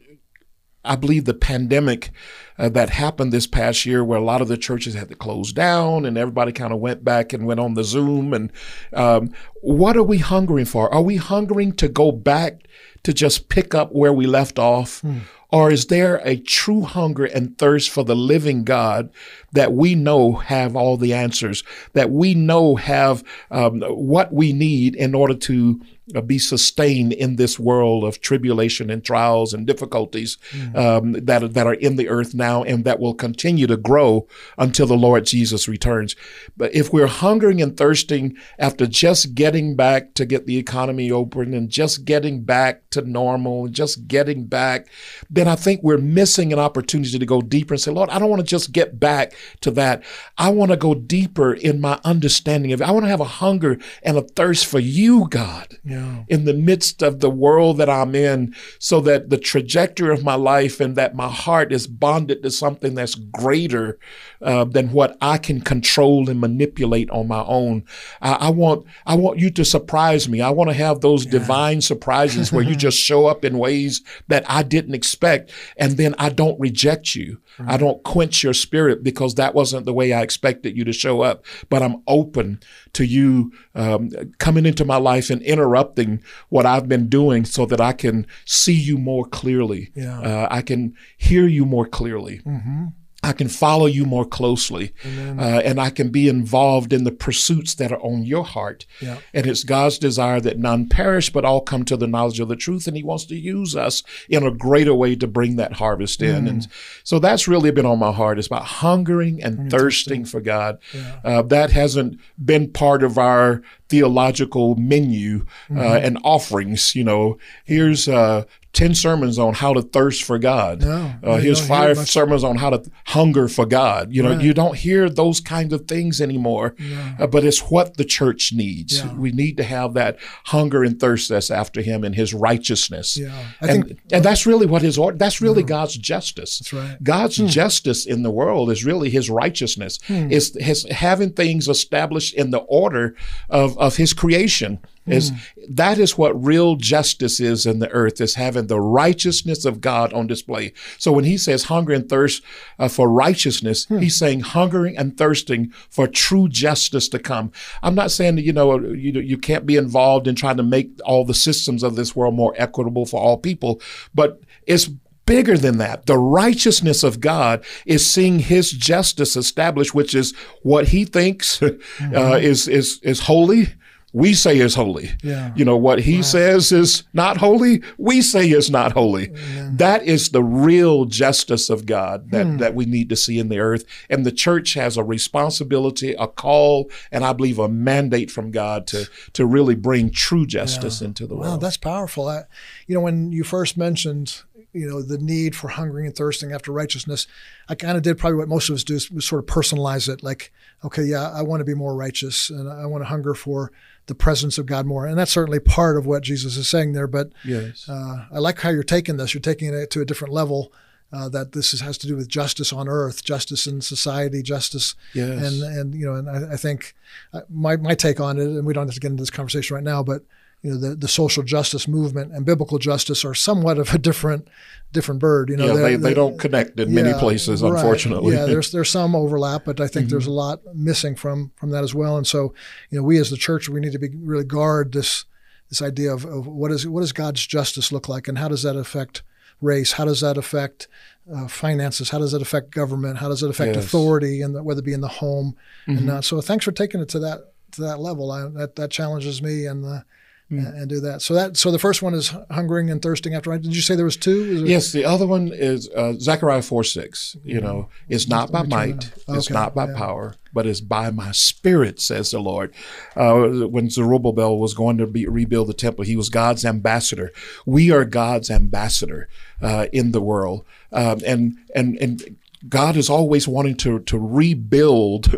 I 0.85 0.97
believe 0.97 1.25
the 1.25 1.35
pandemic 1.35 2.11
uh, 2.59 2.69
that 2.71 2.91
happened 2.91 3.33
this 3.33 3.47
past 3.47 3.87
year, 3.87 4.05
where 4.05 4.19
a 4.19 4.25
lot 4.25 4.43
of 4.43 4.49
the 4.49 4.59
churches 4.59 4.95
had 4.95 5.09
to 5.09 5.15
close 5.15 5.53
down 5.53 6.05
and 6.05 6.19
everybody 6.19 6.53
kind 6.53 6.73
of 6.73 6.81
went 6.81 7.05
back 7.05 7.33
and 7.33 7.47
went 7.47 7.61
on 7.61 7.75
the 7.75 7.85
Zoom. 7.85 8.35
And 8.35 8.53
um, 8.93 9.33
what 9.63 9.97
are 9.97 10.03
we 10.03 10.19
hungering 10.19 10.67
for? 10.67 10.93
Are 10.93 11.03
we 11.03 11.17
hungering 11.17 11.73
to 11.77 11.89
go 11.89 12.13
back 12.13 12.67
to 13.05 13.13
just 13.13 13.49
pick 13.49 13.75
up 13.75 13.93
where 13.93 14.13
we 14.13 14.27
left 14.27 14.59
off? 14.59 15.01
Hmm. 15.01 15.19
Or 15.55 15.71
is 15.71 15.87
there 15.87 16.17
a 16.25 16.37
true 16.37 16.83
hunger 16.83 17.25
and 17.25 17.57
thirst 17.59 17.89
for 17.91 18.05
the 18.05 18.17
living 18.17 18.65
God 18.65 19.11
that 19.53 19.73
we 19.73 19.95
know 19.95 20.33
have 20.33 20.75
all 20.75 20.97
the 20.97 21.15
answers, 21.15 21.63
that 21.93 22.11
we 22.11 22.35
know 22.35 22.75
have 22.75 23.23
um, 23.53 23.81
what 23.83 24.33
we 24.33 24.53
need 24.53 24.97
in 24.97 25.15
order 25.15 25.35
to 25.35 25.81
uh, 26.15 26.21
be 26.21 26.39
sustained 26.39 27.13
in 27.13 27.37
this 27.37 27.59
world 27.59 28.05
of 28.05 28.21
tribulation 28.21 28.91
and 28.91 29.05
trials 29.05 29.55
and 29.55 29.67
difficulties 29.67 30.37
mm. 30.51 30.77
um, 30.77 31.13
that, 31.13 31.55
that 31.55 31.67
are 31.67 31.75
in 31.75 31.97
the 31.97 32.09
earth 32.09 32.35
now 32.35 32.63
and 32.63 32.85
that 32.85 33.01
will 33.01 33.15
continue 33.15 33.67
to 33.67 33.77
grow 33.77 34.27
until 34.59 34.87
the 34.87 34.97
Lord 34.97 35.25
Jesus 35.25 35.67
returns. 35.67 36.15
But 36.57 36.75
if 36.75 36.93
we're 36.93 37.07
hungering 37.07 37.63
and 37.63 37.75
thirsting 37.75 38.37
after 38.59 38.87
just 38.87 39.35
getting 39.35 39.77
back 39.77 40.13
to 40.15 40.27
get 40.27 40.47
the 40.47 40.59
economy 40.59 41.11
open 41.11 41.55
and 41.55 41.71
just 41.71 42.05
getting 42.05 42.43
back 42.43 42.91
to 42.95 43.03
normal 43.03 43.67
and 43.67 43.75
just 43.75 44.09
getting 44.09 44.47
back, 44.47 44.89
then 45.31 45.49
I 45.49 45.57
think 45.57 45.83
we're 45.83 45.99
missing 45.99 46.53
an 46.53 46.59
opportunity 46.59 47.19
to 47.19 47.27
go 47.27 47.41
deeper 47.41 47.75
and 47.75 47.81
say, 47.81 47.91
Lord, 47.91 48.11
I 48.11 48.19
don't 48.19 48.31
want 48.31 48.41
to 48.41 48.47
just 48.47 48.73
get 48.73 48.99
back 48.99 49.35
to 49.61 49.71
that. 49.73 50.03
I 50.39 50.51
want 50.51 50.71
to 50.71 50.77
go 50.77 50.95
deeper 50.95 51.55
in 51.55 51.81
my 51.81 52.01
understanding 52.05 52.73
of 52.73 52.81
it. 52.81 52.89
I 52.89 52.91
want 52.91 53.05
to 53.05 53.11
have 53.11 53.21
a 53.21 53.25
hunger 53.25 53.79
and 54.03 54.17
a 54.17 54.23
thirst 54.23 54.67
for 54.67 54.79
you, 54.79 55.29
God. 55.29 55.79
Yeah 55.85 55.95
yeah. 56.05 56.25
in 56.29 56.45
the 56.45 56.55
midst 56.55 57.03
of 57.03 57.21
the 57.21 57.31
world 57.31 57.79
that 57.79 57.89
I'm 57.89 58.15
in 58.15 58.55
so 58.79 59.01
that 59.01 59.31
the 59.31 59.39
trajectory 59.39 60.13
of 60.13 60.25
my 60.25 60.35
life 60.35 60.81
and 60.81 60.97
that 60.97 61.15
my 61.15 61.29
heart 61.29 61.73
is 61.73 61.87
bonded 61.87 62.43
to 62.43 62.51
something 62.51 62.95
that's 62.95 63.15
greater 63.15 63.99
uh, 64.43 64.65
than 64.65 64.93
what 64.93 65.17
I 65.21 65.39
can 65.39 65.61
control 65.61 66.29
and 66.29 66.41
manipulate 66.41 67.11
on 67.11 67.29
my 67.29 67.43
own. 67.45 67.85
I, 68.21 68.33
I, 68.35 68.51
want 68.51 68.87
I 69.07 69.15
want 69.15 69.39
you 69.39 69.51
to 69.51 69.65
surprise 69.65 70.29
me. 70.29 70.41
I 70.41 70.51
want 70.51 70.71
to 70.71 70.75
have 70.75 71.01
those 71.01 71.25
yeah. 71.25 71.33
divine 71.33 71.81
surprises 71.81 72.53
where 72.53 72.65
you 72.65 72.77
just 72.85 72.99
show 72.99 73.27
up 73.27 73.45
in 73.45 73.59
ways 73.59 74.03
that 74.29 74.45
I 74.49 74.63
didn't 74.63 74.95
expect, 74.95 75.51
and 75.77 75.97
then 75.97 76.15
I 76.19 76.29
don't 76.29 76.61
reject 76.61 77.15
you. 77.15 77.41
Mm-hmm. 77.59 77.71
I 77.71 77.77
don't 77.77 78.03
quench 78.03 78.43
your 78.43 78.55
spirit 78.55 79.03
because 79.03 79.37
that 79.37 79.55
wasn't 79.55 79.87
the 79.87 79.93
way 79.95 80.13
I 80.13 80.23
expected 80.23 80.77
you 80.77 80.85
to 80.85 80.93
show 80.93 81.23
up. 81.23 81.45
But 81.71 81.83
I'm 81.83 82.03
open 82.07 82.61
to 82.93 83.05
you 83.05 83.53
um, 83.75 84.11
coming 84.39 84.67
into 84.67 84.85
my 84.85 84.97
life 84.97 85.31
and 85.31 85.43
interrupting 85.43 86.23
what 86.49 86.67
I've 86.67 86.89
been 86.89 87.09
doing 87.09 87.45
so 87.45 87.65
that 87.67 87.81
I 87.81 87.93
can 87.93 88.27
see 88.45 88.75
you 88.75 88.99
more 88.99 89.25
clearly. 89.25 89.91
Yeah. 89.95 90.21
Uh, 90.21 90.49
I 90.51 90.63
can 90.63 90.95
hear 91.17 91.47
you 91.47 91.65
more 91.65 91.87
clearly. 91.87 92.41
Mm-hmm. 92.45 92.87
I 93.25 93.33
can 93.33 93.49
follow 93.49 93.87
you 93.87 94.05
more 94.05 94.27
closely 94.27 94.93
uh, 95.05 95.63
and 95.65 95.81
I 95.81 95.89
can 95.89 96.11
be 96.11 96.29
involved 96.29 96.93
in 96.93 97.05
the 97.05 97.11
pursuits 97.11 97.75
that 97.77 97.91
are 97.91 98.01
on 98.01 98.25
your 98.25 98.45
heart. 98.45 98.85
Yeah. 99.01 99.19
And 99.33 99.47
it's 99.47 99.65
God's 99.65 99.99
desire 99.99 100.41
that 100.41 100.59
none 100.59 100.91
perish, 100.91 101.31
but 101.31 101.45
all 101.45 101.63
come 101.63 101.87
to 101.87 101.97
the 101.97 102.07
knowledge 102.07 102.39
of 102.39 102.49
the 102.49 102.57
truth. 102.57 102.87
And 102.87 102.97
He 102.97 103.03
wants 103.03 103.25
to 103.27 103.35
use 103.35 103.75
us 103.75 104.03
in 104.29 104.45
a 104.45 104.51
greater 104.51 104.95
way 104.95 105.17
to 105.17 105.27
bring 105.27 105.57
that 105.57 105.75
harvest 105.75 106.21
in. 106.21 106.45
Mm. 106.45 106.49
And 106.49 106.69
so 107.03 107.19
that's 107.19 107.49
really 107.49 107.71
been 107.71 107.87
on 107.87 107.99
my 107.99 108.13
heart. 108.13 108.39
It's 108.39 108.47
about 108.47 108.65
hungering 108.65 109.43
and 109.43 109.71
thirsting 109.71 110.27
for 110.27 110.43
God. 110.43 110.79
Yeah. 110.93 111.21
Uh, 111.25 111.43
that 111.43 111.71
hasn't 111.71 112.21
been 112.45 112.71
part 112.71 113.03
of 113.03 113.17
our 113.17 113.63
theological 113.89 114.75
menu 114.77 115.47
uh, 115.71 115.75
mm-hmm. 115.75 116.05
and 116.07 116.19
offerings. 116.25 116.95
You 116.95 117.05
know, 117.05 117.39
here's 117.65 118.07
uh, 118.07 118.45
10 118.75 118.95
sermons 118.95 119.39
on 119.39 119.55
how 119.55 119.73
to 119.73 119.81
thirst 119.81 120.25
for 120.25 120.39
God. 120.39 120.83
No, 120.83 121.15
uh, 121.23 121.37
here's 121.37 121.65
five 121.65 121.97
sermons 122.09 122.43
on 122.43 122.57
how 122.57 122.71
to 122.71 122.91
hunger 123.07 123.47
for 123.47 123.65
God. 123.65 124.13
You 124.13 124.23
know, 124.23 124.33
right. 124.35 124.43
you 124.43 124.53
don't 124.53 124.77
hear 124.77 125.09
those 125.09 125.41
kinds 125.41 125.73
of 125.73 125.87
things 125.87 126.21
anymore, 126.21 126.75
yeah. 126.79 127.17
uh, 127.21 127.27
but 127.29 127.45
it's 127.45 127.61
what 127.71 127.97
the 127.97 128.05
church 128.05 128.53
needs. 128.53 128.99
Yeah. 128.99 129.15
We 129.15 129.31
need 129.31 129.57
to 129.59 129.63
have 129.63 129.95
that 129.95 130.19
hunger 130.47 130.83
and 130.83 130.99
thirst 130.99 131.29
that's 131.29 131.51
after 131.51 131.83
Him 131.83 132.03
and 132.03 132.17
His 132.17 132.35
righteousness. 132.35 133.17
Yeah. 133.17 133.33
I 133.61 133.69
and, 133.69 133.87
think, 133.87 134.01
and 134.13 134.25
that's 134.25 134.45
really 134.45 134.67
what 134.67 134.83
His 134.83 134.99
order, 134.99 135.17
that's 135.17 135.41
really 135.41 135.63
God's 135.63 135.97
justice. 135.97 136.59
That's 136.59 136.73
right. 136.73 137.03
God's 137.03 137.37
hmm. 137.37 137.47
justice 137.47 138.05
in 138.05 138.25
the 138.25 138.31
world 138.31 138.71
is 138.71 138.85
really 138.85 139.09
His 139.09 139.31
righteousness, 139.31 140.01
hmm. 140.07 140.33
is 140.33 140.57
his, 140.61 140.85
having 140.91 141.33
things 141.33 141.69
established 141.69 142.35
in 142.35 142.51
the 142.51 142.59
order 142.59 143.15
of, 143.49 143.79
of 143.79 143.97
His 143.97 144.13
creation 144.13 144.81
is 145.07 145.31
mm. 145.31 145.39
that 145.69 145.99
is 145.99 146.17
what 146.17 146.45
real 146.45 146.77
justice 146.77 147.41
is 147.41 147.67
in 147.67 147.79
the 147.79 147.91
earth 147.91 148.21
is 148.21 148.37
having 148.37 148.67
the 148.67 148.81
righteousness 148.81 149.65
of 149.65 149.81
God 149.81 150.13
on 150.13 150.27
display. 150.27 150.73
So 150.99 151.13
when 151.13 151.25
he 151.25 151.37
says 151.37 151.65
hunger 151.65 151.93
and 151.93 152.09
thirst 152.09 152.43
uh, 152.79 152.89
for 152.89 153.09
righteousness, 153.09 153.87
mm. 153.87 154.03
he's 154.03 154.17
saying 154.17 154.41
hungering 154.41 154.97
and 154.97 155.17
thirsting 155.17 155.71
for 155.91 156.07
true 156.07 156.49
justice 156.49 157.09
to 157.11 157.19
come. 157.19 157.53
I'm 157.83 157.95
not 157.95 158.11
saying 158.11 158.37
that 158.37 158.45
you 158.45 158.53
know 158.53 158.79
you 158.81 159.21
you 159.21 159.39
can't 159.39 159.67
be 159.67 159.77
involved 159.77 160.27
in 160.27 160.35
trying 160.35 160.57
to 160.57 160.63
make 160.63 160.91
all 161.05 161.25
the 161.25 161.35
systems 161.35 161.83
of 161.83 161.97
this 161.97 162.17
world 162.17 162.35
more 162.35 162.55
equitable 162.57 163.07
for 163.07 163.21
all 163.21 163.37
people, 163.37 163.81
but 164.15 164.41
it's 164.67 164.91
bigger 165.27 165.57
than 165.57 165.79
that. 165.79 166.07
The 166.07 166.19
righteousness 166.19 167.03
of 167.03 167.21
God 167.21 167.65
is 167.87 168.09
seeing 168.09 168.41
his 168.41 168.71
justice 168.71 169.37
established, 169.37 169.95
which 169.95 170.15
is 170.15 170.35
what 170.63 170.89
he 170.89 171.05
thinks 171.05 171.63
uh, 171.63 171.71
mm-hmm. 171.71 172.17
uh, 172.17 172.37
is, 172.37 172.69
is, 172.69 173.01
is 173.03 173.21
holy 173.21 173.69
we 174.15 174.33
say 174.33 174.59
is 174.59 174.77
holy. 174.77 175.11
Yeah. 175.25 175.53
You 175.57 175.65
know, 175.65 175.77
what 175.77 175.99
he 175.99 176.17
right. 176.17 176.25
says 176.25 176.71
is 176.71 177.03
not 177.13 177.37
holy, 177.39 177.83
we 177.99 178.23
say 178.23 178.49
is 178.49 178.71
not 178.71 178.93
holy. 178.93 179.27
That 179.73 180.05
is 180.05 180.31
the 180.31 180.43
real 180.43 181.05
justice 181.05 181.69
of 181.69 181.85
God 181.85 182.31
that, 182.31 182.47
hmm. 182.47 182.57
that 182.59 182.77
we 182.77 182.87
need 182.87 183.09
to 183.09 183.17
see 183.17 183.41
in 183.41 183.49
the 183.49 183.59
earth. 183.59 183.85
And 184.09 184.25
the 184.25 184.31
church 184.31 184.75
has 184.75 184.97
a 184.97 185.03
responsibility, 185.03 186.15
a 186.15 186.29
call, 186.29 186.91
and 187.11 187.25
I 187.25 187.33
believe 187.33 187.59
a 187.59 187.69
mandate 187.69 188.31
from 188.31 188.53
God 188.53 188.87
to, 188.89 189.09
to 189.33 189.45
really 189.45 189.75
bring 189.75 190.11
true 190.11 190.47
justice 190.47 191.01
yeah. 191.01 191.09
into 191.09 191.27
the 191.27 191.35
world. 191.35 191.47
Wow, 191.47 191.57
that's 191.57 191.77
powerful. 191.77 192.29
I, 192.29 192.45
you 192.87 192.95
know, 192.95 193.01
when 193.01 193.33
you 193.33 193.43
first 193.43 193.77
mentioned 193.77 194.43
you 194.73 194.89
know 194.89 195.03
the 195.03 195.19
need 195.19 195.57
for 195.57 195.69
hungering 195.69 196.07
and 196.07 196.15
thirsting 196.15 196.53
after 196.53 196.73
righteousness 196.73 197.27
i 197.69 197.75
kind 197.75 197.97
of 197.97 198.03
did 198.03 198.17
probably 198.19 198.39
what 198.39 198.49
most 198.49 198.69
of 198.69 198.75
us 198.75 198.85
do 198.85 198.95
is 198.95 199.09
sort 199.21 199.43
of 199.43 199.47
personalize 199.47 200.09
it 200.09 200.23
like 200.23 200.53
okay 200.85 201.03
yeah 201.03 201.31
i 201.31 201.43
want 201.43 201.61
to 201.61 201.65
be 201.65 201.75
more 201.75 201.95
righteous 201.95 202.51
and 202.51 202.69
i 202.69 202.87
want 202.87 203.03
to 203.03 203.09
hunger 203.09 203.35
for 203.35 203.73
the 204.07 204.15
presence 204.15 204.59
of 204.59 204.67
God 204.67 204.87
more. 204.87 205.07
And 205.07 205.19
that's 205.19 205.33
certainly 205.33 205.61
part 205.61 205.97
of 205.97 206.07
what 206.07 206.23
Jesus 206.23 206.57
is 206.57 206.69
saying 206.69 206.93
there. 206.93 207.07
But 207.07 207.31
yes. 207.45 207.89
uh, 207.89 208.27
I 208.33 208.39
like 208.39 208.61
how 208.61 208.71
you're 208.71 208.83
taking 208.83 209.17
this. 209.17 209.35
You're 209.35 209.41
taking 209.41 209.73
it 209.73 209.91
to 209.91 210.01
a 210.01 210.05
different 210.05 210.33
level. 210.33 210.73
Uh, 211.13 211.29
that 211.29 211.53
this 211.53 211.73
is, 211.73 211.81
has 211.81 211.97
to 211.97 212.09
do 212.09 212.17
with 212.17 212.27
justice 212.27 212.73
on 212.73 212.89
earth, 212.89 213.23
justice 213.23 213.69
in 213.69 213.81
society, 213.81 214.43
justice, 214.43 214.97
yes. 215.13 215.29
and 215.29 215.63
and 215.63 215.95
you 215.95 216.05
know, 216.05 216.17
and 216.17 216.29
I, 216.29 216.55
I 216.55 216.57
think 216.57 216.97
uh, 217.33 217.43
my 217.49 217.77
my 217.77 217.95
take 217.95 218.19
on 218.19 218.37
it, 218.37 218.47
and 218.47 218.67
we 218.67 218.73
don't 218.73 218.89
have 218.89 218.95
to 218.95 219.01
get 219.01 219.13
into 219.13 219.23
this 219.23 219.31
conversation 219.31 219.77
right 219.77 219.85
now, 219.85 220.03
but 220.03 220.25
you 220.65 220.71
know 220.71 220.79
the, 220.79 220.97
the 220.97 221.09
social 221.09 221.43
justice 221.43 221.87
movement 221.87 222.33
and 222.33 222.47
biblical 222.47 222.79
justice 222.79 223.23
are 223.23 223.35
somewhat 223.35 223.79
of 223.79 223.93
a 223.93 223.99
different 223.99 224.49
different 224.93 225.21
bird. 225.21 225.51
You 225.51 225.59
know, 225.59 225.77
yeah, 225.77 225.83
they, 225.83 225.97
they 225.97 226.15
don't 226.15 226.39
connect 226.39 226.81
in 226.81 226.89
yeah, 226.89 227.03
many 227.03 227.19
places, 227.19 227.63
right. 227.63 227.75
unfortunately. 227.75 228.35
Yeah, 228.35 228.47
there's 228.47 228.73
there's 228.73 228.89
some 228.89 229.15
overlap, 229.15 229.67
but 229.67 229.79
I 229.79 229.87
think 229.87 230.07
mm-hmm. 230.07 230.13
there's 230.13 230.27
a 230.27 230.33
lot 230.33 230.61
missing 230.75 231.17
from 231.17 231.53
from 231.57 231.69
that 231.71 231.85
as 231.85 231.95
well. 231.95 232.17
And 232.17 232.27
so, 232.27 232.55
you 232.89 232.99
know, 232.99 233.05
we 233.05 233.19
as 233.19 233.29
the 233.29 233.37
church 233.37 233.69
we 233.69 233.79
need 233.79 233.93
to 233.93 233.99
be 233.99 234.09
really 234.17 234.45
guard 234.45 234.93
this 234.93 235.27
this 235.69 235.83
idea 235.83 236.15
of, 236.15 236.25
of 236.25 236.47
what 236.47 236.71
is 236.71 236.89
what 236.89 237.03
does 237.03 237.13
God's 237.13 237.47
justice 237.47 237.93
look 237.93 238.09
like, 238.09 238.27
and 238.27 238.39
how 238.39 238.49
does 238.49 238.63
that 238.63 238.75
affect 238.75 239.23
race? 239.61 239.93
How 239.93 240.07
does 240.07 240.23
that 240.23 240.39
affect 240.39 240.89
uh, 241.31 241.47
finances? 241.47 242.09
How 242.09 242.19
does 242.21 242.33
it 242.33 242.41
affect 242.41 242.71
government? 242.71 243.19
How 243.19 243.29
does 243.29 243.43
it 243.43 243.51
affect 243.51 243.77
yes. 243.77 243.85
authority, 243.85 244.41
and 244.41 244.65
whether 244.65 244.79
it 244.79 244.87
be 244.87 244.95
in 244.95 245.03
the 245.03 245.09
home 245.09 245.57
mm-hmm. 245.87 245.99
and 245.99 246.07
not? 246.07 246.25
So, 246.25 246.41
thanks 246.41 246.65
for 246.65 246.73
taking 246.73 247.03
it 247.03 247.11
to 247.11 247.19
that 247.19 247.53
to 247.73 247.83
that 247.83 248.01
level. 248.01 248.33
I, 248.33 248.49
that 248.49 248.77
that 248.77 248.91
challenges 248.91 249.43
me 249.43 249.67
and. 249.67 250.03
Mm. 250.51 250.59
and, 250.59 250.79
and, 250.79 250.89
do 250.89 251.01
that. 251.01 251.23
So 251.23 251.35
that 251.35 251.57
so 251.57 251.71
the 251.71 251.79
first 251.79 252.03
one 252.03 252.15
is 252.15 252.35
hungering 252.51 252.91
and 252.91 253.01
thirsting 253.01 253.35
after. 253.35 253.57
Did 253.59 253.75
you 253.75 253.83
say 253.83 253.95
there 253.95 254.05
was 254.05 254.17
two? 254.17 254.65
Yes, 254.65 254.93
the 254.93 255.05
other 255.05 255.27
one 255.27 255.51
is 255.53 255.89
uh, 255.91 256.15
Zechariah 256.15 256.63
four 256.63 256.85
six. 256.85 257.37
You 257.45 257.61
know, 257.61 257.75
mm-hmm. 257.75 258.13
it's 258.13 258.29
not 258.29 258.53
by 258.53 258.63
might, 258.63 259.13
it's 259.29 259.51
not 259.51 259.75
by 259.75 259.87
yeah. 259.87 259.97
power, 259.97 260.35
but 260.53 260.67
it's 260.67 260.81
by 260.81 261.11
my 261.11 261.33
spirit, 261.33 262.01
says 262.01 262.31
the 262.31 262.41
Lord. 262.41 262.75
Uh, 263.17 263.49
when 263.69 263.91
Zerubbabel 263.91 264.59
was 264.59 264.75
going 264.75 264.99
to 264.99 265.07
be, 265.07 265.27
rebuild 265.27 265.69
the 265.69 265.75
temple, 265.75 266.05
he 266.05 266.17
was 266.17 266.29
God's 266.29 266.65
ambassador. 266.65 267.33
We 267.67 267.91
are 267.91 268.05
God's 268.05 268.51
ambassador 268.51 269.29
uh, 269.63 269.87
in 269.93 270.13
the 270.13 270.21
world, 270.21 270.65
um, 270.93 271.21
and 271.27 271.59
and 271.75 271.97
and 271.99 272.37
God 272.69 272.97
is 272.97 273.11
always 273.11 273.47
wanting 273.47 273.77
to, 273.77 274.01
to 274.01 274.19
rebuild 274.19 275.35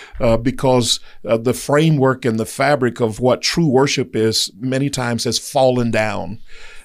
uh, 0.20 0.36
because 0.36 1.00
uh, 1.26 1.36
the 1.36 1.54
framework 1.54 2.24
and 2.24 2.38
the 2.38 2.46
fabric 2.46 3.00
of 3.00 3.20
what 3.20 3.42
true 3.42 3.68
worship 3.68 4.14
is 4.14 4.50
many 4.58 4.90
times 4.90 5.24
has 5.24 5.38
fallen 5.38 5.90
down. 5.90 6.40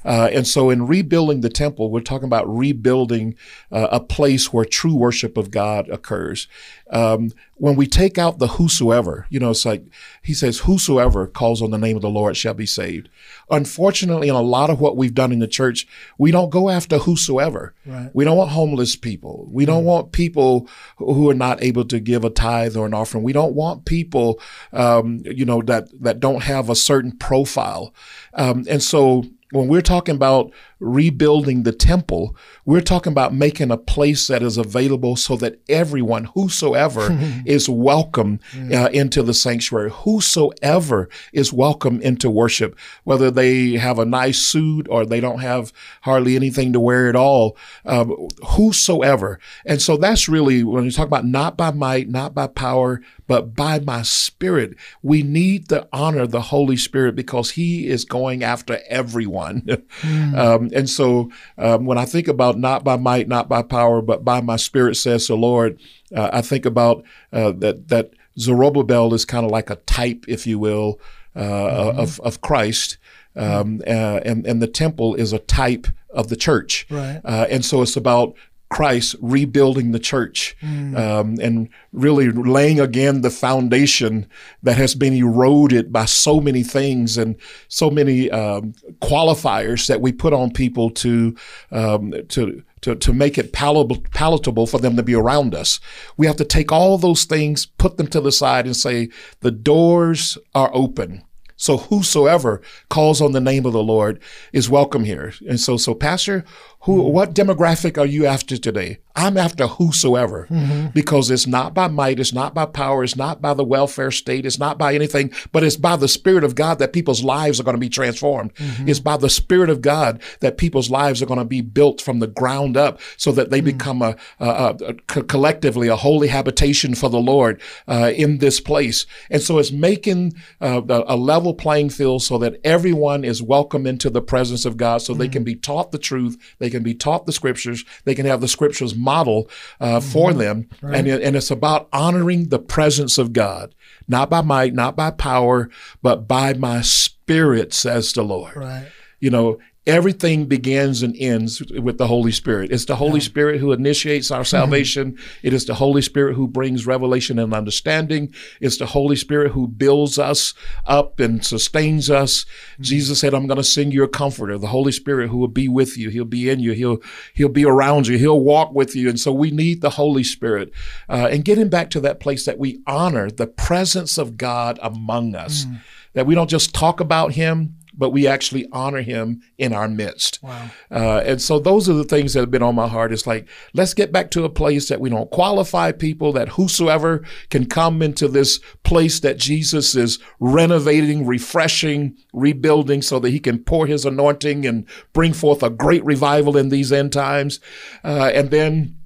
Uh, 0.05 0.29
and 0.31 0.47
so, 0.47 0.69
in 0.69 0.87
rebuilding 0.87 1.41
the 1.41 1.49
temple, 1.49 1.89
we're 1.89 2.01
talking 2.01 2.27
about 2.27 2.47
rebuilding 2.47 3.35
uh, 3.71 3.87
a 3.91 3.99
place 3.99 4.51
where 4.51 4.65
true 4.65 4.95
worship 4.95 5.37
of 5.37 5.51
God 5.51 5.89
occurs. 5.89 6.47
Um, 6.89 7.31
when 7.55 7.75
we 7.75 7.87
take 7.87 8.17
out 8.17 8.39
the 8.39 8.47
whosoever, 8.47 9.25
you 9.29 9.39
know, 9.39 9.51
it's 9.51 9.65
like 9.65 9.83
he 10.21 10.33
says, 10.33 10.59
whosoever 10.59 11.25
calls 11.27 11.61
on 11.61 11.71
the 11.71 11.77
name 11.77 11.95
of 11.95 12.01
the 12.01 12.09
Lord 12.09 12.35
shall 12.35 12.53
be 12.53 12.65
saved. 12.65 13.09
Unfortunately, 13.49 14.27
in 14.27 14.35
a 14.35 14.41
lot 14.41 14.69
of 14.69 14.81
what 14.81 14.97
we've 14.97 15.13
done 15.13 15.31
in 15.31 15.39
the 15.39 15.47
church, 15.47 15.87
we 16.17 16.29
don't 16.29 16.49
go 16.49 16.69
after 16.69 16.97
whosoever. 16.97 17.73
Right. 17.85 18.11
We 18.13 18.25
don't 18.25 18.37
want 18.37 18.51
homeless 18.51 18.95
people. 18.95 19.47
We 19.49 19.65
don't 19.65 19.83
mm. 19.83 19.87
want 19.87 20.11
people 20.11 20.67
who 20.97 21.29
are 21.29 21.35
not 21.35 21.63
able 21.63 21.85
to 21.85 21.99
give 21.99 22.23
a 22.25 22.29
tithe 22.29 22.75
or 22.75 22.85
an 22.85 22.93
offering. 22.93 23.23
We 23.23 23.33
don't 23.33 23.55
want 23.55 23.85
people, 23.85 24.39
um, 24.73 25.21
you 25.25 25.45
know, 25.45 25.61
that 25.63 25.87
that 26.01 26.19
don't 26.19 26.43
have 26.43 26.69
a 26.69 26.75
certain 26.75 27.13
profile. 27.17 27.93
Um, 28.33 28.65
and 28.69 28.83
so 28.83 29.23
when 29.53 29.67
we're 29.67 29.81
talking 29.81 30.15
about 30.15 30.51
rebuilding 30.79 31.63
the 31.63 31.71
temple, 31.71 32.35
we're 32.65 32.81
talking 32.81 33.11
about 33.11 33.33
making 33.33 33.71
a 33.71 33.77
place 33.77 34.27
that 34.27 34.43
is 34.43 34.57
available 34.57 35.15
so 35.15 35.37
that 35.37 35.59
everyone, 35.69 36.25
whosoever, 36.33 37.07
is 37.45 37.69
welcome 37.69 38.39
uh, 38.73 38.89
into 38.91 39.21
the 39.23 39.33
sanctuary. 39.33 39.91
Whosoever 39.91 41.07
is 41.31 41.53
welcome 41.53 42.01
into 42.01 42.29
worship, 42.29 42.77
whether 43.03 43.31
they 43.31 43.73
have 43.73 43.99
a 43.99 44.05
nice 44.05 44.39
suit 44.39 44.87
or 44.89 45.05
they 45.05 45.19
don't 45.19 45.39
have 45.39 45.71
hardly 46.01 46.35
anything 46.35 46.73
to 46.73 46.79
wear 46.79 47.07
at 47.07 47.15
all. 47.15 47.55
Um, 47.85 48.29
whosoever. 48.43 49.39
And 49.65 49.81
so 49.81 49.97
that's 49.97 50.27
really 50.27 50.63
when 50.63 50.85
you 50.85 50.91
talk 50.91 51.07
about 51.07 51.25
not 51.25 51.55
by 51.57 51.71
might, 51.71 52.09
not 52.09 52.33
by 52.33 52.47
power, 52.47 53.01
but 53.27 53.55
by 53.55 53.79
my 53.79 54.01
spirit. 54.01 54.75
We 55.01 55.23
need 55.23 55.69
to 55.69 55.87
honor 55.93 56.27
the 56.27 56.41
Holy 56.41 56.77
Spirit 56.77 57.15
because 57.15 57.51
he 57.51 57.87
is 57.87 58.05
going 58.05 58.43
after 58.43 58.79
everyone. 58.89 59.42
mm. 60.01 60.37
um, 60.37 60.69
and 60.73 60.89
so 60.89 61.31
um, 61.57 61.85
when 61.85 61.97
I 61.97 62.05
think 62.05 62.27
about 62.27 62.57
not 62.57 62.83
by 62.83 62.97
might, 62.97 63.27
not 63.27 63.49
by 63.49 63.61
power, 63.61 64.01
but 64.01 64.23
by 64.23 64.41
my 64.41 64.55
spirit, 64.55 64.95
says 64.95 65.27
the 65.27 65.35
Lord, 65.35 65.79
uh, 66.15 66.29
I 66.33 66.41
think 66.41 66.65
about 66.65 67.03
uh, 67.31 67.51
that, 67.57 67.89
that 67.89 68.11
Zerubbabel 68.39 69.13
is 69.13 69.25
kind 69.25 69.45
of 69.45 69.51
like 69.51 69.69
a 69.69 69.75
type, 69.75 70.25
if 70.27 70.47
you 70.47 70.59
will, 70.59 70.99
uh, 71.35 71.41
mm-hmm. 71.41 71.99
of, 71.99 72.19
of 72.21 72.41
Christ. 72.41 72.97
Um, 73.35 73.81
uh, 73.87 74.19
and, 74.23 74.45
and 74.45 74.61
the 74.61 74.67
temple 74.67 75.15
is 75.15 75.33
a 75.33 75.39
type 75.39 75.87
of 76.11 76.29
the 76.29 76.35
church. 76.35 76.85
Right. 76.89 77.19
Uh, 77.25 77.47
and 77.49 77.65
so 77.65 77.81
it's 77.81 77.97
about 77.97 78.35
Christ 78.69 79.15
rebuilding 79.21 79.91
the 79.91 79.99
church 79.99 80.55
mm. 80.61 80.97
um, 80.97 81.37
and 81.39 81.69
really 81.91 82.31
laying 82.31 82.79
again 82.79 83.21
the 83.21 83.29
foundation 83.29 84.27
that 84.63 84.77
has 84.77 84.95
been 84.95 85.13
eroded 85.13 85.93
by 85.93 86.05
so 86.05 86.41
many 86.41 86.63
things 86.63 87.17
and 87.17 87.35
so 87.67 87.91
many 87.91 88.31
um, 88.31 88.73
qualifiers 89.01 89.87
that 89.87 90.01
we 90.01 90.11
put 90.11 90.33
on 90.33 90.51
people 90.51 90.89
to 90.89 91.35
um, 91.71 92.13
to 92.29 92.63
to, 92.81 92.95
to 92.95 93.13
make 93.13 93.37
it 93.37 93.53
palatable, 93.53 94.03
palatable 94.11 94.67
for 94.67 94.77
them 94.77 94.97
to 94.97 95.03
be 95.03 95.15
around 95.15 95.55
us. 95.55 95.79
We 96.17 96.27
have 96.27 96.35
to 96.35 96.45
take 96.45 96.71
all 96.71 96.97
those 96.97 97.23
things, 97.23 97.65
put 97.65 97.95
them 97.95 98.07
to 98.07 98.19
the 98.19 98.31
side, 98.31 98.65
and 98.65 98.75
say 98.75 99.09
the 99.39 99.51
doors 99.51 100.37
are 100.53 100.69
open. 100.73 101.23
So 101.55 101.77
whosoever 101.77 102.61
calls 102.89 103.21
on 103.21 103.31
the 103.31 103.39
name 103.39 103.65
of 103.65 103.71
the 103.71 103.81
Lord 103.81 104.21
is 104.51 104.69
welcome 104.69 105.05
here. 105.05 105.33
And 105.47 105.59
so, 105.59 105.77
so 105.77 105.93
Pastor, 105.93 106.43
who, 106.83 107.01
mm-hmm. 107.01 107.13
what 107.13 107.33
demographic 107.33 107.97
are 107.97 108.05
you 108.05 108.25
after 108.25 108.57
today? 108.57 108.99
I'm 109.15 109.37
after 109.37 109.67
whosoever 109.67 110.47
mm-hmm. 110.49 110.87
because 110.87 111.29
it's 111.29 111.45
not 111.45 111.73
by 111.73 111.87
might, 111.87 112.19
it's 112.19 112.33
not 112.33 112.55
by 112.55 112.65
power, 112.65 113.03
it's 113.03 113.15
not 113.15 113.41
by 113.41 113.53
the 113.53 113.63
welfare 113.63 114.09
state, 114.09 114.45
it's 114.45 114.57
not 114.57 114.79
by 114.79 114.95
anything, 114.95 115.31
but 115.51 115.63
it's 115.63 115.77
by 115.77 115.95
the 115.95 116.07
Spirit 116.07 116.43
of 116.43 116.55
God 116.55 116.79
that 116.79 116.91
people's 116.91 117.23
lives 117.23 117.59
are 117.59 117.63
going 117.63 117.75
to 117.75 117.79
be 117.79 117.89
transformed. 117.89 118.55
Mm-hmm. 118.55 118.89
It's 118.89 118.99
by 118.99 119.17
the 119.17 119.29
Spirit 119.29 119.69
of 119.69 119.81
God 119.81 120.21
that 120.39 120.57
people's 120.57 120.89
lives 120.89 121.21
are 121.21 121.27
going 121.27 121.39
to 121.39 121.45
be 121.45 121.61
built 121.61 122.01
from 122.01 122.19
the 122.19 122.27
ground 122.27 122.75
up 122.75 122.99
so 123.15 123.31
that 123.33 123.51
they 123.51 123.59
mm-hmm. 123.59 123.77
become 123.77 124.01
a, 124.01 124.15
a, 124.39 124.75
a, 124.87 124.93
collectively 125.23 125.87
a 125.87 125.95
holy 125.95 126.27
habitation 126.27 126.95
for 126.95 127.09
the 127.09 127.21
Lord 127.21 127.61
uh, 127.87 128.11
in 128.15 128.39
this 128.39 128.59
place. 128.59 129.05
And 129.29 129.43
so 129.43 129.59
it's 129.59 129.71
making 129.71 130.33
uh, 130.59 130.81
a 130.87 131.15
level 131.15 131.53
playing 131.53 131.91
field 131.91 132.23
so 132.23 132.39
that 132.39 132.59
everyone 132.63 133.23
is 133.23 133.43
welcome 133.43 133.85
into 133.85 134.09
the 134.09 134.23
presence 134.23 134.65
of 134.65 134.75
God 134.75 135.03
so 135.03 135.13
they 135.13 135.29
can 135.29 135.41
mm-hmm. 135.41 135.45
be 135.45 135.55
taught 135.55 135.91
the 135.91 135.99
truth, 135.99 136.35
they 136.57 136.72
can 136.73 136.83
be 136.83 136.93
taught 136.93 137.25
the 137.25 137.31
scriptures. 137.31 137.85
They 138.03 138.15
can 138.15 138.25
have 138.25 138.41
the 138.41 138.47
scriptures 138.47 138.95
model 138.95 139.49
uh, 139.79 139.99
mm-hmm. 139.99 140.09
for 140.09 140.33
them. 140.33 140.67
Right. 140.81 140.97
And, 140.97 141.07
and 141.07 141.35
it's 141.35 141.51
about 141.51 141.87
honoring 141.93 142.49
the 142.49 142.59
presence 142.59 143.17
of 143.17 143.31
God, 143.31 143.73
not 144.07 144.29
by 144.29 144.41
might, 144.41 144.73
not 144.73 144.95
by 144.95 145.11
power, 145.11 145.69
but 146.01 146.27
by 146.27 146.53
my 146.53 146.81
spirit, 146.81 147.73
says 147.73 148.11
the 148.11 148.23
Lord. 148.23 148.55
Right. 148.57 148.87
You 149.19 149.29
know, 149.29 149.59
everything 149.85 150.45
begins 150.45 151.03
and 151.03 151.15
ends 151.17 151.61
with 151.71 151.97
the 151.97 152.07
Holy 152.07 152.31
Spirit. 152.31 152.71
It's 152.71 152.85
the 152.85 152.95
Holy 152.95 153.19
yeah. 153.19 153.25
Spirit 153.25 153.59
who 153.59 153.73
initiates 153.73 154.31
our 154.31 154.45
salvation. 154.45 155.17
it 155.41 155.53
is 155.53 155.65
the 155.65 155.73
Holy 155.73 156.01
Spirit 156.01 156.35
who 156.35 156.47
brings 156.47 156.87
revelation 156.87 157.37
and 157.37 157.53
understanding. 157.53 158.33
It's 158.61 158.77
the 158.77 158.85
Holy 158.85 159.17
Spirit 159.17 159.51
who 159.51 159.67
builds 159.67 160.17
us 160.17 160.53
up 160.85 161.19
and 161.19 161.43
sustains 161.43 162.09
us. 162.09 162.45
Mm-hmm. 162.45 162.83
Jesus 162.83 163.19
said, 163.19 163.33
I'm 163.33 163.47
going 163.47 163.57
to 163.57 163.63
send 163.63 163.93
you 163.93 164.03
a 164.03 164.07
comforter, 164.07 164.57
the 164.57 164.67
Holy 164.67 164.93
Spirit 164.93 165.29
who 165.29 165.37
will 165.37 165.49
be 165.49 165.67
with 165.67 165.97
you. 165.97 166.09
He'll 166.09 166.23
be 166.23 166.49
in 166.49 166.59
you. 166.59 166.71
He'll, 166.71 166.99
he'll 167.33 167.49
be 167.49 167.65
around 167.65 168.07
you. 168.07 168.17
He'll 168.17 168.39
walk 168.39 168.73
with 168.73 168.95
you. 168.95 169.09
And 169.09 169.19
so 169.19 169.33
we 169.33 169.51
need 169.51 169.81
the 169.81 169.91
Holy 169.91 170.23
Spirit. 170.23 170.71
Uh, 171.09 171.27
and 171.29 171.43
getting 171.43 171.67
back 171.67 171.89
to 171.89 171.99
that 172.01 172.21
place 172.21 172.45
that 172.45 172.57
we 172.57 172.81
honor 172.87 173.29
the 173.29 173.47
presence 173.47 174.17
of 174.17 174.37
God 174.37 174.79
among 174.81 175.35
us, 175.35 175.65
mm. 175.65 175.81
that 176.13 176.25
we 176.25 176.35
don't 176.35 176.49
just 176.49 176.73
talk 176.73 177.01
about 177.01 177.33
Him, 177.33 177.75
but 177.95 178.09
we 178.09 178.27
actually 178.27 178.67
honor 178.71 179.01
him 179.01 179.41
in 179.57 179.73
our 179.73 179.87
midst. 179.87 180.39
Wow. 180.41 180.69
Uh, 180.91 181.21
and 181.25 181.41
so 181.41 181.59
those 181.59 181.87
are 181.87 181.93
the 181.93 182.03
things 182.03 182.33
that 182.33 182.41
have 182.41 182.51
been 182.51 182.63
on 182.63 182.75
my 182.75 182.87
heart. 182.87 183.13
It's 183.13 183.27
like, 183.27 183.47
let's 183.73 183.93
get 183.93 184.11
back 184.11 184.31
to 184.31 184.43
a 184.43 184.49
place 184.49 184.89
that 184.89 184.99
we 184.99 185.09
don't 185.09 185.29
qualify 185.31 185.91
people, 185.91 186.33
that 186.33 186.49
whosoever 186.49 187.23
can 187.49 187.65
come 187.65 188.01
into 188.01 188.27
this 188.27 188.59
place 188.83 189.19
that 189.19 189.37
Jesus 189.37 189.95
is 189.95 190.19
renovating, 190.39 191.25
refreshing, 191.25 192.17
rebuilding 192.33 193.01
so 193.01 193.19
that 193.19 193.29
he 193.29 193.39
can 193.39 193.63
pour 193.63 193.87
his 193.87 194.05
anointing 194.05 194.65
and 194.65 194.85
bring 195.13 195.33
forth 195.33 195.61
a 195.63 195.69
great 195.69 196.03
revival 196.03 196.57
in 196.57 196.69
these 196.69 196.91
end 196.91 197.13
times. 197.13 197.59
Uh, 198.03 198.31
and 198.33 198.49
then 198.51 198.97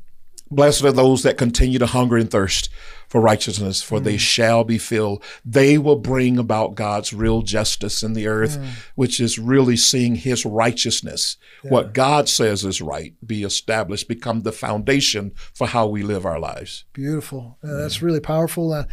blessed 0.50 0.84
are 0.84 0.91
those 0.91 1.23
that 1.23 1.38
continue 1.38 1.80
to 1.80 1.88
hunger 1.88 2.17
and 2.17 2.32
thirst 2.32 2.69
for 3.07 3.21
righteousness, 3.21 3.81
for 3.81 3.99
mm. 3.99 4.03
they 4.03 4.17
shall 4.17 4.63
be 4.63 4.77
filled. 4.77 5.23
They 5.45 5.77
will 5.77 5.95
bring 5.95 6.37
about 6.37 6.75
God's 6.75 7.13
real 7.13 7.41
justice 7.41 8.03
in 8.03 8.13
the 8.13 8.27
earth, 8.27 8.59
mm. 8.59 8.67
which 8.95 9.19
is 9.19 9.39
really 9.39 9.77
seeing 9.77 10.15
his 10.15 10.45
righteousness, 10.45 11.37
yeah. 11.63 11.71
what 11.71 11.93
God 11.93 12.27
says 12.27 12.65
is 12.65 12.81
right, 12.81 13.13
be 13.25 13.43
established, 13.43 14.07
become 14.07 14.41
the 14.41 14.51
foundation 14.51 15.31
for 15.53 15.67
how 15.67 15.87
we 15.87 16.03
live 16.03 16.25
our 16.25 16.39
lives. 16.39 16.83
Beautiful. 16.93 17.57
Uh, 17.63 17.75
that's 17.75 18.01
really 18.01 18.19
powerful. 18.19 18.73
Uh, 18.73 18.83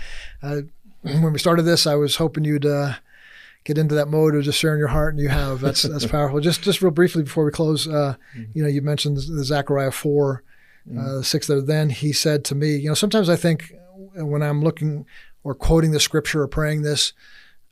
uh, 0.43 0.63
when 1.03 1.33
we 1.33 1.39
started 1.39 1.63
this, 1.63 1.87
I 1.87 1.97
was 1.97 2.17
hoping 2.17 2.45
you'd 2.45 2.65
uh, 2.65 2.95
get 3.65 3.79
into 3.79 3.95
that 3.97 4.09
mode 4.09 4.35
of 4.37 4.45
just 4.45 4.59
sharing 4.59 4.79
your 4.79 4.89
heart, 4.89 5.15
and 5.15 5.23
you 5.23 5.29
have. 5.29 5.61
That's 5.61 5.83
that's 5.91 6.07
powerful. 6.07 6.41
Just 6.41 6.63
just 6.63 6.81
real 6.81 6.93
briefly 6.93 7.25
before 7.25 7.45
we 7.45 7.51
close, 7.51 7.89
uh, 7.89 8.17
mm. 8.37 8.49
you 8.55 8.63
know, 8.63 8.69
you 8.69 8.81
mentioned 8.81 9.17
the 9.17 9.45
Zechariah 9.45 9.91
four, 9.91 10.45
uh, 10.91 10.95
mm. 10.95 11.25
six 11.25 11.47
there. 11.47 11.61
Then 11.61 11.91
he 11.91 12.13
said 12.13 12.45
to 12.47 12.55
me, 12.55 12.77
you 12.77 12.89
know, 12.89 12.95
sometimes 12.95 13.29
I 13.29 13.37
think 13.37 13.75
when 14.15 14.43
I'm 14.43 14.63
looking 14.63 15.07
or 15.43 15.55
quoting 15.55 15.93
the 15.93 16.01
scripture 16.01 16.43
or 16.43 16.49
praying 16.49 16.83
this, 16.83 17.13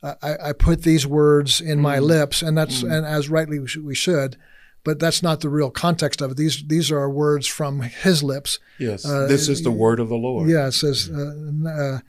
I, 0.03 0.35
I 0.49 0.53
put 0.53 0.83
these 0.83 1.07
words 1.07 1.61
in 1.61 1.79
mm. 1.79 1.81
my 1.81 1.99
lips, 1.99 2.41
and 2.41 2.57
that's 2.57 2.83
mm. 2.83 2.91
and 2.91 3.05
as 3.05 3.29
rightly 3.29 3.59
we 3.59 3.67
should, 3.67 3.85
we 3.85 3.95
should, 3.95 4.37
but 4.83 4.99
that's 4.99 5.23
not 5.23 5.39
the 5.41 5.49
real 5.49 5.71
context 5.71 6.21
of 6.21 6.31
it. 6.31 6.37
These 6.37 6.65
these 6.67 6.91
are 6.91 7.09
words 7.09 7.47
from 7.47 7.81
His 7.81 8.21
lips. 8.21 8.59
Yes, 8.79 9.05
uh, 9.05 9.27
this 9.27 9.47
is 9.47 9.63
the 9.63 9.71
word 9.71 9.99
of 9.99 10.09
the 10.09 10.15
Lord. 10.17 10.49
Yeah, 10.49 10.67
it 10.67 10.73
says. 10.73 11.09
Uh, 11.09 11.69
uh, 11.69 11.99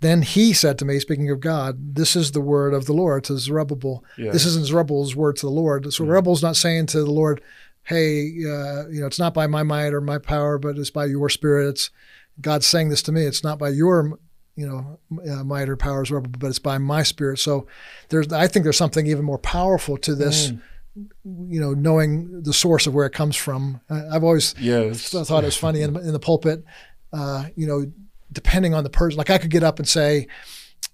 then 0.00 0.22
he 0.22 0.54
said 0.54 0.78
to 0.78 0.86
me, 0.86 0.98
speaking 0.98 1.30
of 1.30 1.40
God, 1.40 1.94
this 1.94 2.16
is 2.16 2.32
the 2.32 2.40
word 2.40 2.72
of 2.72 2.86
the 2.86 2.94
Lord 2.94 3.22
to 3.24 3.36
Zerubbabel. 3.36 4.02
Yeah. 4.16 4.30
This 4.30 4.46
isn't 4.46 4.64
Zerubbabel's 4.64 5.14
word 5.14 5.36
to 5.36 5.46
the 5.46 5.52
Lord. 5.52 5.84
So 5.92 6.04
mm. 6.04 6.06
Zerubbabel's 6.06 6.42
not 6.42 6.56
saying 6.56 6.86
to 6.86 7.00
the 7.00 7.10
Lord, 7.10 7.42
hey, 7.82 8.20
uh, 8.28 8.88
you 8.88 9.00
know, 9.00 9.06
it's 9.06 9.18
not 9.18 9.34
by 9.34 9.46
my 9.46 9.62
might 9.62 9.92
or 9.92 10.00
my 10.00 10.16
power, 10.16 10.56
but 10.56 10.78
it's 10.78 10.90
by 10.90 11.04
your 11.04 11.28
spirit. 11.28 11.68
It's 11.68 11.90
God's 12.40 12.66
saying 12.66 12.88
this 12.88 13.02
to 13.02 13.12
me. 13.12 13.22
It's 13.22 13.44
not 13.44 13.58
by 13.58 13.70
your 13.70 14.18
you 14.56 14.66
know, 14.66 14.98
uh, 15.32 15.42
might 15.42 15.70
or 15.70 15.76
powers, 15.76 16.10
but 16.10 16.48
it's 16.48 16.58
by 16.58 16.76
my 16.76 17.02
spirit. 17.02 17.38
So 17.38 17.66
there's, 18.10 18.30
I 18.30 18.46
think 18.46 18.64
there's 18.64 18.76
something 18.76 19.06
even 19.06 19.24
more 19.24 19.38
powerful 19.38 19.96
to 19.98 20.14
this. 20.14 20.50
Mm. 20.50 20.60
You 21.24 21.60
know, 21.60 21.72
knowing 21.72 22.42
the 22.42 22.52
source 22.52 22.86
of 22.86 22.92
where 22.92 23.06
it 23.06 23.12
comes 23.12 23.36
from. 23.36 23.80
I've 23.88 24.24
always 24.24 24.54
yes. 24.58 25.10
thought 25.10 25.44
it 25.44 25.46
was 25.46 25.56
funny 25.56 25.82
in, 25.82 25.96
in 25.96 26.12
the 26.12 26.18
pulpit. 26.18 26.64
Uh, 27.12 27.44
you 27.54 27.66
know, 27.66 27.90
depending 28.32 28.74
on 28.74 28.82
the 28.84 28.90
person, 28.90 29.16
like 29.16 29.30
I 29.30 29.38
could 29.38 29.50
get 29.50 29.62
up 29.62 29.78
and 29.78 29.88
say, 29.88 30.26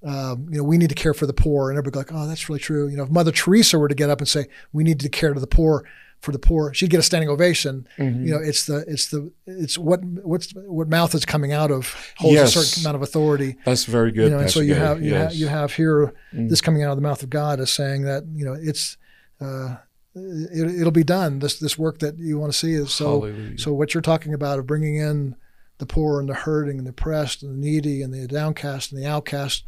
um, 0.04 0.46
you 0.50 0.58
know, 0.58 0.64
we 0.64 0.76
need 0.76 0.90
to 0.90 0.94
care 0.94 1.14
for 1.14 1.26
the 1.26 1.32
poor, 1.32 1.70
and 1.70 1.78
everybody 1.78 1.98
like, 1.98 2.12
oh, 2.12 2.28
that's 2.28 2.48
really 2.48 2.60
true. 2.60 2.88
You 2.88 2.98
know, 2.98 3.04
if 3.04 3.10
Mother 3.10 3.32
Teresa 3.32 3.78
were 3.78 3.88
to 3.88 3.94
get 3.94 4.10
up 4.10 4.18
and 4.18 4.28
say, 4.28 4.46
we 4.72 4.84
need 4.84 5.00
to 5.00 5.08
care 5.08 5.32
to 5.32 5.40
the 5.40 5.46
poor, 5.46 5.84
for 6.20 6.32
the 6.32 6.38
poor, 6.38 6.74
she'd 6.74 6.90
get 6.90 7.00
a 7.00 7.02
standing 7.02 7.28
ovation. 7.28 7.86
Mm-hmm. 7.98 8.26
You 8.26 8.30
know, 8.32 8.40
it's 8.40 8.66
the 8.66 8.84
it's 8.88 9.08
the 9.08 9.30
it's 9.46 9.78
what 9.78 10.04
what's 10.04 10.52
what 10.54 10.88
mouth 10.88 11.14
is 11.14 11.24
coming 11.24 11.52
out 11.52 11.70
of 11.70 11.94
holds 12.16 12.34
yes. 12.34 12.56
a 12.56 12.64
certain 12.64 12.82
amount 12.84 12.96
of 12.96 13.02
authority. 13.02 13.56
That's 13.64 13.84
very 13.84 14.12
good. 14.12 14.24
You 14.24 14.30
know, 14.30 14.38
and 14.40 14.50
so 14.50 14.60
you 14.60 14.74
have 14.74 15.02
you, 15.02 15.12
yes. 15.12 15.32
have 15.32 15.34
you 15.34 15.46
have 15.48 15.72
here 15.74 16.14
mm. 16.32 16.48
this 16.48 16.60
coming 16.60 16.82
out 16.82 16.90
of 16.90 16.96
the 16.96 17.02
mouth 17.02 17.22
of 17.22 17.30
God 17.30 17.60
is 17.60 17.72
saying 17.72 18.02
that 18.02 18.24
you 18.34 18.44
know 18.44 18.56
it's. 18.58 18.96
Uh, 19.40 19.76
it, 20.18 20.82
will 20.82 20.90
be 20.90 21.04
done. 21.04 21.40
This 21.40 21.58
this 21.58 21.76
work 21.76 21.98
that 21.98 22.18
you 22.18 22.38
want 22.38 22.50
to 22.50 22.58
see 22.58 22.72
is 22.72 22.90
so. 22.90 23.20
Hallelujah. 23.20 23.58
So 23.58 23.74
what 23.74 23.92
you're 23.92 24.00
talking 24.00 24.32
about 24.32 24.58
of 24.58 24.66
bringing 24.66 24.96
in 24.96 25.36
the 25.78 25.86
poor 25.86 26.20
and 26.20 26.28
the 26.28 26.34
hurting 26.34 26.78
and 26.78 26.86
the 26.86 26.90
oppressed 26.90 27.42
and 27.42 27.52
the 27.52 27.66
needy 27.66 28.02
and 28.02 28.12
the 28.12 28.26
downcast 28.26 28.92
and 28.92 29.02
the 29.02 29.06
outcast, 29.06 29.64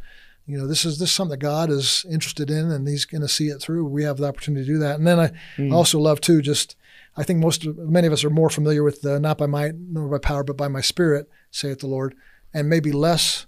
you 0.49 0.57
know, 0.57 0.65
this 0.65 0.83
is 0.83 0.97
this 0.97 1.09
is 1.09 1.15
something 1.15 1.31
that 1.31 1.45
God 1.45 1.69
is 1.69 2.07
interested 2.09 2.49
in, 2.49 2.71
and 2.71 2.87
He's 2.87 3.05
going 3.05 3.21
to 3.21 3.27
see 3.27 3.49
it 3.49 3.61
through. 3.61 3.85
We 3.85 4.03
have 4.03 4.17
the 4.17 4.27
opportunity 4.27 4.65
to 4.65 4.73
do 4.73 4.79
that. 4.79 4.95
And 4.95 5.05
then 5.05 5.19
I 5.19 5.31
mm. 5.57 5.71
also 5.71 5.99
love 5.99 6.21
too. 6.21 6.41
Just 6.41 6.75
I 7.15 7.21
think 7.23 7.39
most 7.39 7.67
many 7.67 8.07
of 8.07 8.13
us 8.13 8.23
are 8.23 8.31
more 8.31 8.49
familiar 8.49 8.81
with 8.81 9.03
the 9.03 9.19
not 9.19 9.37
by 9.37 9.45
might 9.45 9.75
nor 9.75 10.07
by 10.07 10.17
power, 10.17 10.43
but 10.43 10.57
by 10.57 10.67
my 10.67 10.81
Spirit, 10.81 11.29
saith 11.51 11.79
the 11.79 11.87
Lord, 11.87 12.15
and 12.51 12.67
maybe 12.67 12.91
less 12.91 13.45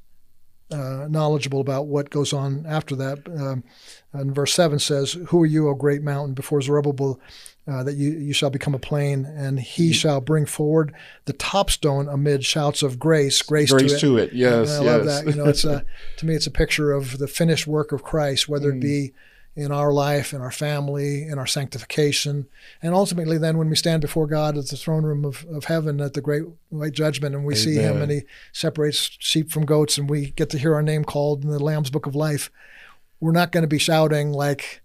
uh, 0.71 1.07
knowledgeable 1.09 1.59
about 1.59 1.87
what 1.87 2.11
goes 2.11 2.33
on 2.33 2.65
after 2.67 2.95
that. 2.95 3.27
Um, 3.27 3.63
and 4.13 4.35
verse 4.35 4.53
seven 4.53 4.77
says, 4.77 5.13
"Who 5.29 5.41
are 5.41 5.47
you, 5.47 5.69
O 5.69 5.73
great 5.73 6.03
mountain? 6.03 6.35
Before 6.35 6.61
Zerubbabel 6.61 7.19
uh, 7.67 7.83
that 7.83 7.95
you, 7.95 8.11
you 8.11 8.33
shall 8.33 8.49
become 8.49 8.73
a 8.73 8.79
plain, 8.79 9.25
and 9.25 9.59
he 9.59 9.93
shall 9.93 10.19
bring 10.19 10.45
forward 10.45 10.93
the 11.25 11.33
top 11.33 11.69
stone 11.69 12.07
amid 12.07 12.43
shouts 12.43 12.81
of 12.81 12.97
grace, 12.97 13.41
grace, 13.41 13.71
grace 13.71 13.91
to, 13.91 13.95
it. 13.95 13.99
to 13.99 14.17
it. 14.17 14.33
Yes, 14.33 14.77
and 14.77 14.81
I 14.81 14.83
yes. 14.83 14.97
love 14.97 15.05
that. 15.05 15.25
You 15.27 15.35
know, 15.35 15.49
it's 15.49 15.63
a 15.63 15.85
to 16.17 16.25
me, 16.25 16.33
it's 16.33 16.47
a 16.47 16.51
picture 16.51 16.91
of 16.91 17.19
the 17.19 17.27
finished 17.27 17.67
work 17.67 17.91
of 17.91 18.03
Christ, 18.03 18.49
whether 18.49 18.71
mm. 18.71 18.77
it 18.77 18.81
be 18.81 19.13
in 19.55 19.71
our 19.71 19.91
life, 19.91 20.33
in 20.33 20.41
our 20.41 20.51
family, 20.51 21.23
in 21.23 21.37
our 21.37 21.45
sanctification, 21.45 22.47
and 22.81 22.93
ultimately, 22.95 23.37
then 23.37 23.57
when 23.57 23.69
we 23.69 23.75
stand 23.75 24.01
before 24.01 24.25
God 24.25 24.57
at 24.57 24.67
the 24.67 24.77
throne 24.77 25.03
room 25.03 25.25
of, 25.25 25.45
of 25.51 25.65
heaven 25.65 25.99
at 25.99 26.13
the 26.13 26.21
great 26.21 26.43
white 26.69 26.93
judgment, 26.93 27.35
and 27.35 27.45
we 27.45 27.53
Amen. 27.53 27.63
see 27.63 27.75
Him, 27.75 28.01
and 28.01 28.11
He 28.11 28.21
separates 28.53 29.17
sheep 29.19 29.51
from 29.51 29.65
goats, 29.65 29.97
and 29.97 30.09
we 30.09 30.31
get 30.31 30.49
to 30.51 30.57
hear 30.57 30.73
our 30.73 30.81
name 30.81 31.03
called 31.03 31.43
in 31.43 31.49
the 31.51 31.59
Lamb's 31.59 31.89
Book 31.89 32.07
of 32.07 32.15
Life. 32.15 32.49
We're 33.19 33.33
not 33.33 33.51
going 33.51 33.63
to 33.63 33.67
be 33.67 33.77
shouting 33.77 34.31
like 34.31 34.80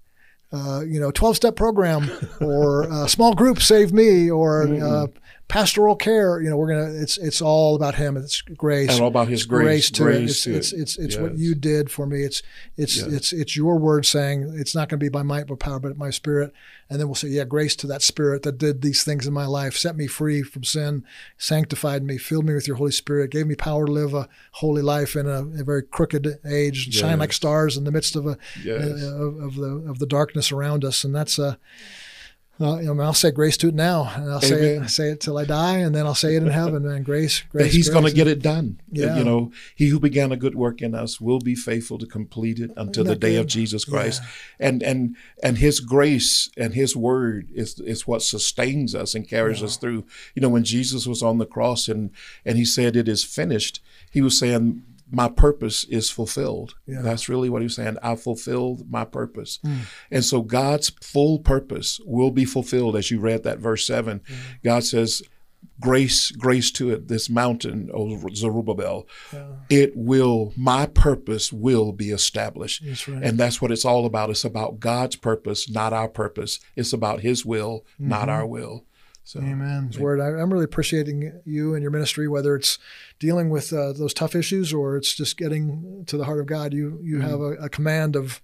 uh, 0.52 0.80
you 0.87 1.00
know, 1.00 1.11
12 1.11 1.37
step 1.37 1.56
program 1.56 2.11
or 2.40 2.90
uh, 2.90 3.06
small 3.06 3.35
group 3.35 3.61
save 3.61 3.92
me 3.92 4.30
or 4.30 4.62
uh, 4.82 5.06
pastoral 5.48 5.94
care. 5.94 6.40
You 6.40 6.50
know, 6.50 6.56
we're 6.56 6.68
going 6.68 6.92
to, 6.92 7.02
it's, 7.02 7.18
it's 7.18 7.40
all 7.40 7.76
about 7.76 7.94
him. 7.94 8.16
It's 8.16 8.40
grace. 8.42 8.90
And 8.90 9.00
all 9.00 9.09
about 9.09 9.28
his 9.28 9.44
grace. 9.44 9.64
grace 9.64 9.90
to 9.92 10.02
grace 10.02 10.18
it. 10.18 10.24
It's, 10.24 10.42
to 10.42 10.56
it's, 10.56 10.72
it. 10.72 10.80
it's, 10.80 10.98
it's, 10.98 11.14
yes. 11.14 11.22
what 11.22 11.38
you 11.38 11.54
did 11.54 11.90
for 11.90 12.06
me. 12.06 12.22
It's, 12.22 12.42
it's, 12.76 12.98
yes. 12.98 13.06
it's, 13.06 13.32
it's 13.32 13.56
your 13.56 13.78
word 13.78 14.06
saying 14.06 14.54
it's 14.56 14.74
not 14.74 14.88
going 14.88 14.98
to 14.98 15.04
be 15.04 15.09
by 15.09 15.22
might 15.22 15.46
but 15.46 15.59
power, 15.59 15.78
but 15.78 15.96
my 15.96 16.11
spirit. 16.11 16.52
And 16.88 17.00
then 17.00 17.09
we'll 17.09 17.14
say, 17.14 17.28
yeah, 17.28 17.44
grace 17.44 17.76
to 17.76 17.87
that 17.88 18.02
spirit 18.02 18.42
that 18.42 18.59
did 18.59 18.82
these 18.82 19.04
things 19.04 19.26
in 19.26 19.32
my 19.32 19.46
life, 19.46 19.76
set 19.76 19.96
me 19.96 20.06
free 20.06 20.42
from 20.42 20.64
sin, 20.64 21.04
sanctified 21.37 22.02
me, 22.02 22.18
filled 22.18 22.46
me 22.46 22.54
with 22.54 22.68
your 22.68 22.76
Holy 22.76 22.92
Spirit, 22.92 23.30
gave 23.30 23.46
me 23.46 23.54
power 23.54 23.87
to 23.87 23.92
live 23.92 24.14
a 24.14 24.28
holy 24.52 24.82
life 24.82 25.16
in 25.16 25.28
a, 25.28 25.42
a 25.42 25.64
very 25.64 25.82
crooked 25.82 26.38
age, 26.48 26.87
yes. 26.87 26.96
shine 26.96 27.18
like 27.18 27.32
stars 27.32 27.76
in 27.76 27.85
the 27.85 27.92
midst 27.92 28.14
of 28.14 28.26
a 28.26 28.38
yes. 28.62 28.82
uh, 28.82 29.16
of, 29.16 29.40
of, 29.40 29.54
the 29.56 29.85
of 29.88 29.98
the 29.98 30.06
darkness 30.06 30.52
around 30.52 30.85
us. 30.85 31.02
And 31.02 31.14
that's 31.14 31.38
a 31.38 31.59
well, 32.59 32.81
you 32.81 32.95
know, 32.95 33.03
I'll 33.03 33.12
say 33.12 33.31
grace 33.31 33.59
to 33.59 33.69
it 33.69 33.75
now, 33.75 34.11
and 34.14 34.31
I'll 34.31 34.38
Amen. 34.38 34.40
say 34.40 34.77
it, 34.77 34.88
say 34.88 35.11
it 35.11 35.21
till 35.21 35.37
I 35.37 35.45
die, 35.45 35.79
and 35.79 35.95
then 35.95 36.07
I'll 36.07 36.14
say 36.14 36.37
it 36.37 36.42
in 36.42 36.49
heaven. 36.49 36.87
Man, 36.87 37.03
grace, 37.03 37.42
grace. 37.51 37.73
He's 37.73 37.90
going 37.90 38.07
to 38.07 38.12
get 38.12 38.27
it 38.27 38.40
done. 38.40 38.81
Uh, 38.85 38.92
yeah. 38.92 39.19
You 39.19 39.25
know, 39.25 39.53
He 39.75 39.88
who 39.88 40.01
began 40.01 40.33
a 40.33 40.37
good 40.37 40.55
work 40.55 40.81
in 40.81 40.95
us 40.95 41.21
will 41.21 41.38
be 41.38 41.55
faithful 41.55 41.99
to 41.99 42.07
complete 42.07 42.59
it 42.59 42.71
until 42.77 43.05
the 43.05 43.14
day 43.14 43.35
good? 43.35 43.40
of 43.40 43.47
Jesus 43.47 43.85
Christ. 43.85 44.23
Yeah. 44.23 44.69
And 44.69 44.83
and 44.83 45.16
and 45.42 45.59
His 45.59 45.81
grace 45.81 46.51
and 46.57 46.73
His 46.73 46.97
word 46.97 47.49
is 47.55 47.79
is 47.81 48.07
what 48.07 48.23
sustains 48.23 48.95
us 48.95 49.14
and 49.14 49.29
carries 49.29 49.62
us 49.62 49.77
through. 49.77 50.05
You 50.35 50.40
know, 50.40 50.49
when 50.49 50.64
Jesus 50.64 51.07
was 51.07 51.23
on 51.23 51.37
the 51.37 51.47
cross 51.47 51.88
and 51.88 52.11
and 52.45 52.57
He 52.57 52.64
said, 52.64 52.97
"It 52.97 53.09
is 53.09 53.23
finished," 53.23 53.83
He 54.11 54.23
was 54.23 54.38
saying 54.38 54.83
my 55.11 55.29
purpose 55.29 55.85
is 55.85 56.11
fulfilled. 56.11 56.75
Yeah. 56.87 57.03
That's 57.03 57.29
really 57.29 57.49
what 57.49 57.62
he's 57.62 57.77
saying. 57.77 57.97
I 58.03 58.16
fulfilled 58.16 58.90
my 58.90 59.05
purpose. 59.05 59.61
Mm. 59.64 59.81
And 60.11 60.25
so 60.25 60.42
God's 60.42 60.90
full 61.01 61.38
purpose 61.38 62.01
will 62.05 62.31
be 62.31 62.45
fulfilled 62.45 62.97
as 62.97 63.11
you 63.11 63.21
read 63.21 63.45
that 63.45 63.59
verse 63.59 63.87
7. 63.87 64.21
Mm. 64.21 64.37
God 64.64 64.85
says, 64.85 65.23
grace 65.81 66.31
grace 66.31 66.71
to 66.71 66.90
it 66.90 67.09
this 67.09 67.29
mountain 67.29 67.90
o 67.92 68.19
zerubbabel 68.33 69.07
yeah. 69.33 69.47
it 69.69 69.92
will 69.95 70.53
my 70.57 70.87
purpose 70.87 71.53
will 71.53 71.92
be 71.92 72.11
established 72.11 72.83
that's 72.85 73.07
right. 73.09 73.23
and 73.23 73.37
that's 73.37 73.61
what 73.61 73.71
it's 73.71 73.85
all 73.85 74.07
about 74.07 74.31
it's 74.31 74.45
about 74.45 74.81
god's 74.81 75.16
purpose 75.16 75.69
not 75.69 75.92
our 75.92 76.09
purpose 76.09 76.61
it's 76.77 76.92
about 76.92 77.21
his 77.21 77.45
will 77.45 77.85
mm-hmm. 77.95 78.09
not 78.09 78.29
our 78.29 78.47
will 78.47 78.85
so, 79.27 79.41
Amen. 79.41 79.89
His 79.89 79.99
word. 79.99 80.21
I, 80.21 80.41
am 80.41 80.53
really 80.53 80.65
appreciating 80.65 81.41
you 81.45 81.75
and 81.75 81.83
your 81.83 81.91
ministry, 81.91 82.29
whether 82.29 82.55
it's 82.55 82.79
dealing 83.19 83.51
with 83.51 83.73
uh, 83.73 83.93
those 83.93 84.15
tough 84.15 84.37
issues 84.37 84.73
or 84.73 84.97
it's 84.97 85.17
just 85.17 85.37
getting 85.37 86.05
to 86.07 86.17
the 86.17 86.27
heart 86.27 86.39
of 86.39 86.47
God. 86.47 86.73
You 86.73 87.01
you 87.03 87.17
mm-hmm. 87.17 87.29
have 87.29 87.41
a, 87.41 87.51
a, 87.65 87.69
command 87.69 88.15
of 88.15 88.41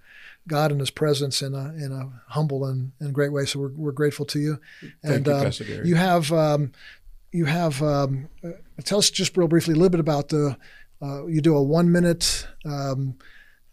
God 0.49 0.73
and 0.73 0.81
His 0.81 0.91
presence 0.91 1.41
in 1.41 1.55
a 1.55 1.67
in 1.75 1.93
a 1.93 2.33
humble 2.33 2.65
and, 2.65 2.91
and 2.99 3.15
great 3.15 3.33
way. 3.33 3.45
So 3.45 3.61
we're, 3.61 3.73
we're 3.77 3.93
grateful 3.93 4.27
to 4.27 4.41
you. 4.41 4.59
Thank 5.05 5.15
and 5.15 5.27
you, 5.29 5.33
um, 5.33 5.51
Gary. 5.69 5.89
you 5.89 5.95
have 5.95 6.33
um, 6.33 6.73
you 7.31 7.45
have 7.45 7.81
um, 7.81 8.29
uh, 8.43 8.51
tell 8.83 8.99
us 8.99 9.09
just 9.09 9.37
real 9.37 9.47
briefly 9.47 9.75
a 9.75 9.77
little 9.77 9.89
bit 9.89 10.01
about 10.01 10.31
the 10.31 10.57
uh, 11.01 11.27
you 11.27 11.41
do 11.41 11.55
a 11.55 11.63
one 11.63 11.93
minute. 11.93 12.49
Um, 12.65 13.19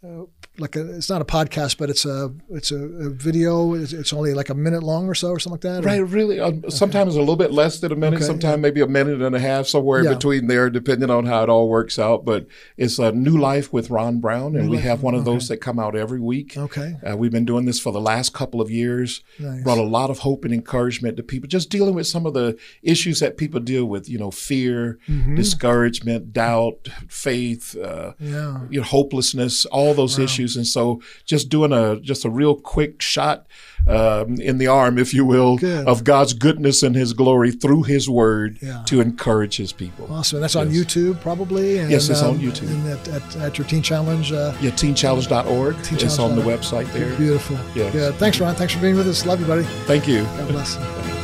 uh, 0.05 0.25
like 0.59 0.75
a, 0.75 0.95
it's 0.95 1.09
not 1.09 1.21
a 1.21 1.25
podcast, 1.25 1.77
but 1.77 1.89
it's 1.89 2.05
a 2.05 2.33
it's 2.49 2.71
a, 2.71 2.77
a 2.77 3.09
video. 3.09 3.73
It's, 3.73 3.93
it's, 3.93 4.13
only 4.13 4.33
like 4.33 4.49
a 4.49 4.53
minute 4.53 4.83
long 4.83 5.07
or 5.07 5.15
so, 5.15 5.29
or 5.29 5.39
something 5.39 5.53
like 5.53 5.83
that. 5.83 5.87
Right, 5.87 5.99
or? 5.99 6.05
really. 6.05 6.39
Okay. 6.39 6.69
Sometimes 6.69 7.15
a 7.15 7.19
little 7.19 7.35
bit 7.35 7.51
less 7.51 7.79
than 7.79 7.91
a 7.91 7.95
minute. 7.95 8.17
Okay, 8.17 8.25
sometimes 8.25 8.57
yeah. 8.57 8.61
maybe 8.61 8.81
a 8.81 8.87
minute 8.87 9.21
and 9.21 9.35
a 9.35 9.39
half, 9.39 9.67
somewhere 9.67 10.03
yeah. 10.03 10.13
between 10.13 10.47
there, 10.47 10.69
depending 10.69 11.09
on 11.09 11.25
how 11.25 11.43
it 11.43 11.49
all 11.49 11.69
works 11.69 11.97
out. 11.99 12.25
But 12.25 12.47
it's 12.77 12.99
a 12.99 13.11
new 13.11 13.37
life 13.37 13.71
with 13.71 13.89
Ron 13.89 14.19
Brown, 14.19 14.55
and 14.55 14.65
new 14.65 14.71
we 14.71 14.77
life. 14.77 14.85
have 14.85 15.03
one 15.03 15.15
of 15.15 15.25
those 15.25 15.45
okay. 15.45 15.55
that 15.55 15.61
come 15.61 15.79
out 15.79 15.95
every 15.95 16.19
week. 16.19 16.57
Okay, 16.57 16.95
uh, 17.07 17.15
we've 17.15 17.31
been 17.31 17.45
doing 17.45 17.65
this 17.65 17.79
for 17.79 17.91
the 17.91 18.01
last 18.01 18.33
couple 18.33 18.61
of 18.61 18.69
years. 18.69 19.23
Nice. 19.37 19.63
Brought 19.63 19.77
a 19.77 19.83
lot 19.83 20.09
of 20.09 20.19
hope 20.19 20.45
and 20.45 20.53
encouragement 20.53 21.17
to 21.17 21.23
people, 21.23 21.47
just 21.47 21.69
dealing 21.69 21.95
with 21.95 22.07
some 22.07 22.25
of 22.25 22.33
the 22.33 22.57
issues 22.81 23.19
that 23.19 23.37
people 23.37 23.59
deal 23.59 23.85
with. 23.85 24.09
You 24.09 24.17
know, 24.17 24.31
fear, 24.31 24.99
mm-hmm. 25.07 25.35
discouragement, 25.35 26.33
doubt, 26.33 26.87
faith, 27.07 27.77
uh, 27.77 28.13
yeah. 28.19 28.61
you 28.69 28.79
know, 28.79 28.85
hopelessness, 28.85 29.65
all 29.65 29.93
those 29.93 30.17
wow. 30.17 30.25
issues, 30.25 30.48
and 30.55 30.67
so 30.67 31.01
just 31.25 31.49
doing 31.49 31.71
a 31.71 31.99
just 31.99 32.25
a 32.25 32.29
real 32.29 32.55
quick 32.55 33.01
shot 33.01 33.47
um, 33.87 34.35
in 34.35 34.57
the 34.57 34.67
arm, 34.67 34.97
if 34.97 35.13
you 35.13 35.25
will, 35.25 35.57
Good. 35.57 35.87
of 35.87 36.03
God's 36.03 36.33
goodness 36.33 36.83
and 36.83 36.95
His 36.95 37.13
glory 37.13 37.51
through 37.51 37.83
His 37.83 38.09
Word 38.09 38.59
yeah. 38.61 38.83
to 38.87 39.01
encourage 39.01 39.57
His 39.57 39.71
people. 39.71 40.07
Awesome. 40.11 40.37
And 40.37 40.43
that's 40.43 40.55
on. 40.55 40.69
YouTube, 40.69 41.19
probably. 41.21 41.79
And, 41.79 41.89
yes, 41.89 42.09
it's 42.09 42.21
um, 42.21 42.35
on 42.35 42.39
YouTube. 42.39 42.69
And 42.69 42.87
at, 42.89 43.07
at, 43.07 43.35
at, 43.37 43.57
your 43.57 43.67
Teen 43.67 43.81
Challenge. 43.81 44.31
Uh, 44.31 44.55
yeah, 44.61 44.69
teenchallenge.org. 44.71 45.83
Teen 45.83 45.99
it's 45.99 46.19
on 46.19 46.35
the 46.35 46.41
website 46.41 46.91
there. 46.93 47.15
Beautiful. 47.17 47.57
Yes. 47.73 47.91
Good. 47.91 48.15
Thanks, 48.15 48.39
Ron. 48.39 48.55
Thanks 48.55 48.73
for 48.73 48.81
being 48.81 48.95
with 48.95 49.07
us. 49.07 49.25
Love 49.25 49.39
you, 49.39 49.47
buddy. 49.47 49.63
Thank 49.85 50.07
you. 50.07 50.23
God 50.23 50.49
bless. 50.49 51.15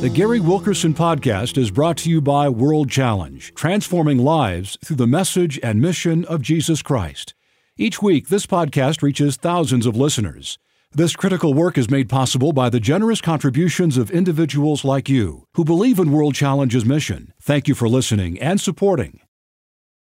The 0.00 0.08
Gary 0.08 0.38
Wilkerson 0.38 0.94
Podcast 0.94 1.58
is 1.58 1.72
brought 1.72 1.96
to 1.98 2.08
you 2.08 2.20
by 2.20 2.48
World 2.48 2.88
Challenge, 2.88 3.52
transforming 3.56 4.18
lives 4.18 4.78
through 4.84 4.94
the 4.94 5.08
message 5.08 5.58
and 5.60 5.82
mission 5.82 6.24
of 6.26 6.40
Jesus 6.40 6.82
Christ. 6.82 7.34
Each 7.76 8.00
week, 8.00 8.28
this 8.28 8.46
podcast 8.46 9.02
reaches 9.02 9.34
thousands 9.36 9.86
of 9.86 9.96
listeners. 9.96 10.56
This 10.92 11.16
critical 11.16 11.52
work 11.52 11.76
is 11.76 11.90
made 11.90 12.08
possible 12.08 12.52
by 12.52 12.70
the 12.70 12.78
generous 12.78 13.20
contributions 13.20 13.96
of 13.96 14.12
individuals 14.12 14.84
like 14.84 15.08
you 15.08 15.46
who 15.54 15.64
believe 15.64 15.98
in 15.98 16.12
World 16.12 16.36
Challenge's 16.36 16.84
mission. 16.84 17.32
Thank 17.42 17.66
you 17.66 17.74
for 17.74 17.88
listening 17.88 18.38
and 18.38 18.60
supporting. 18.60 19.18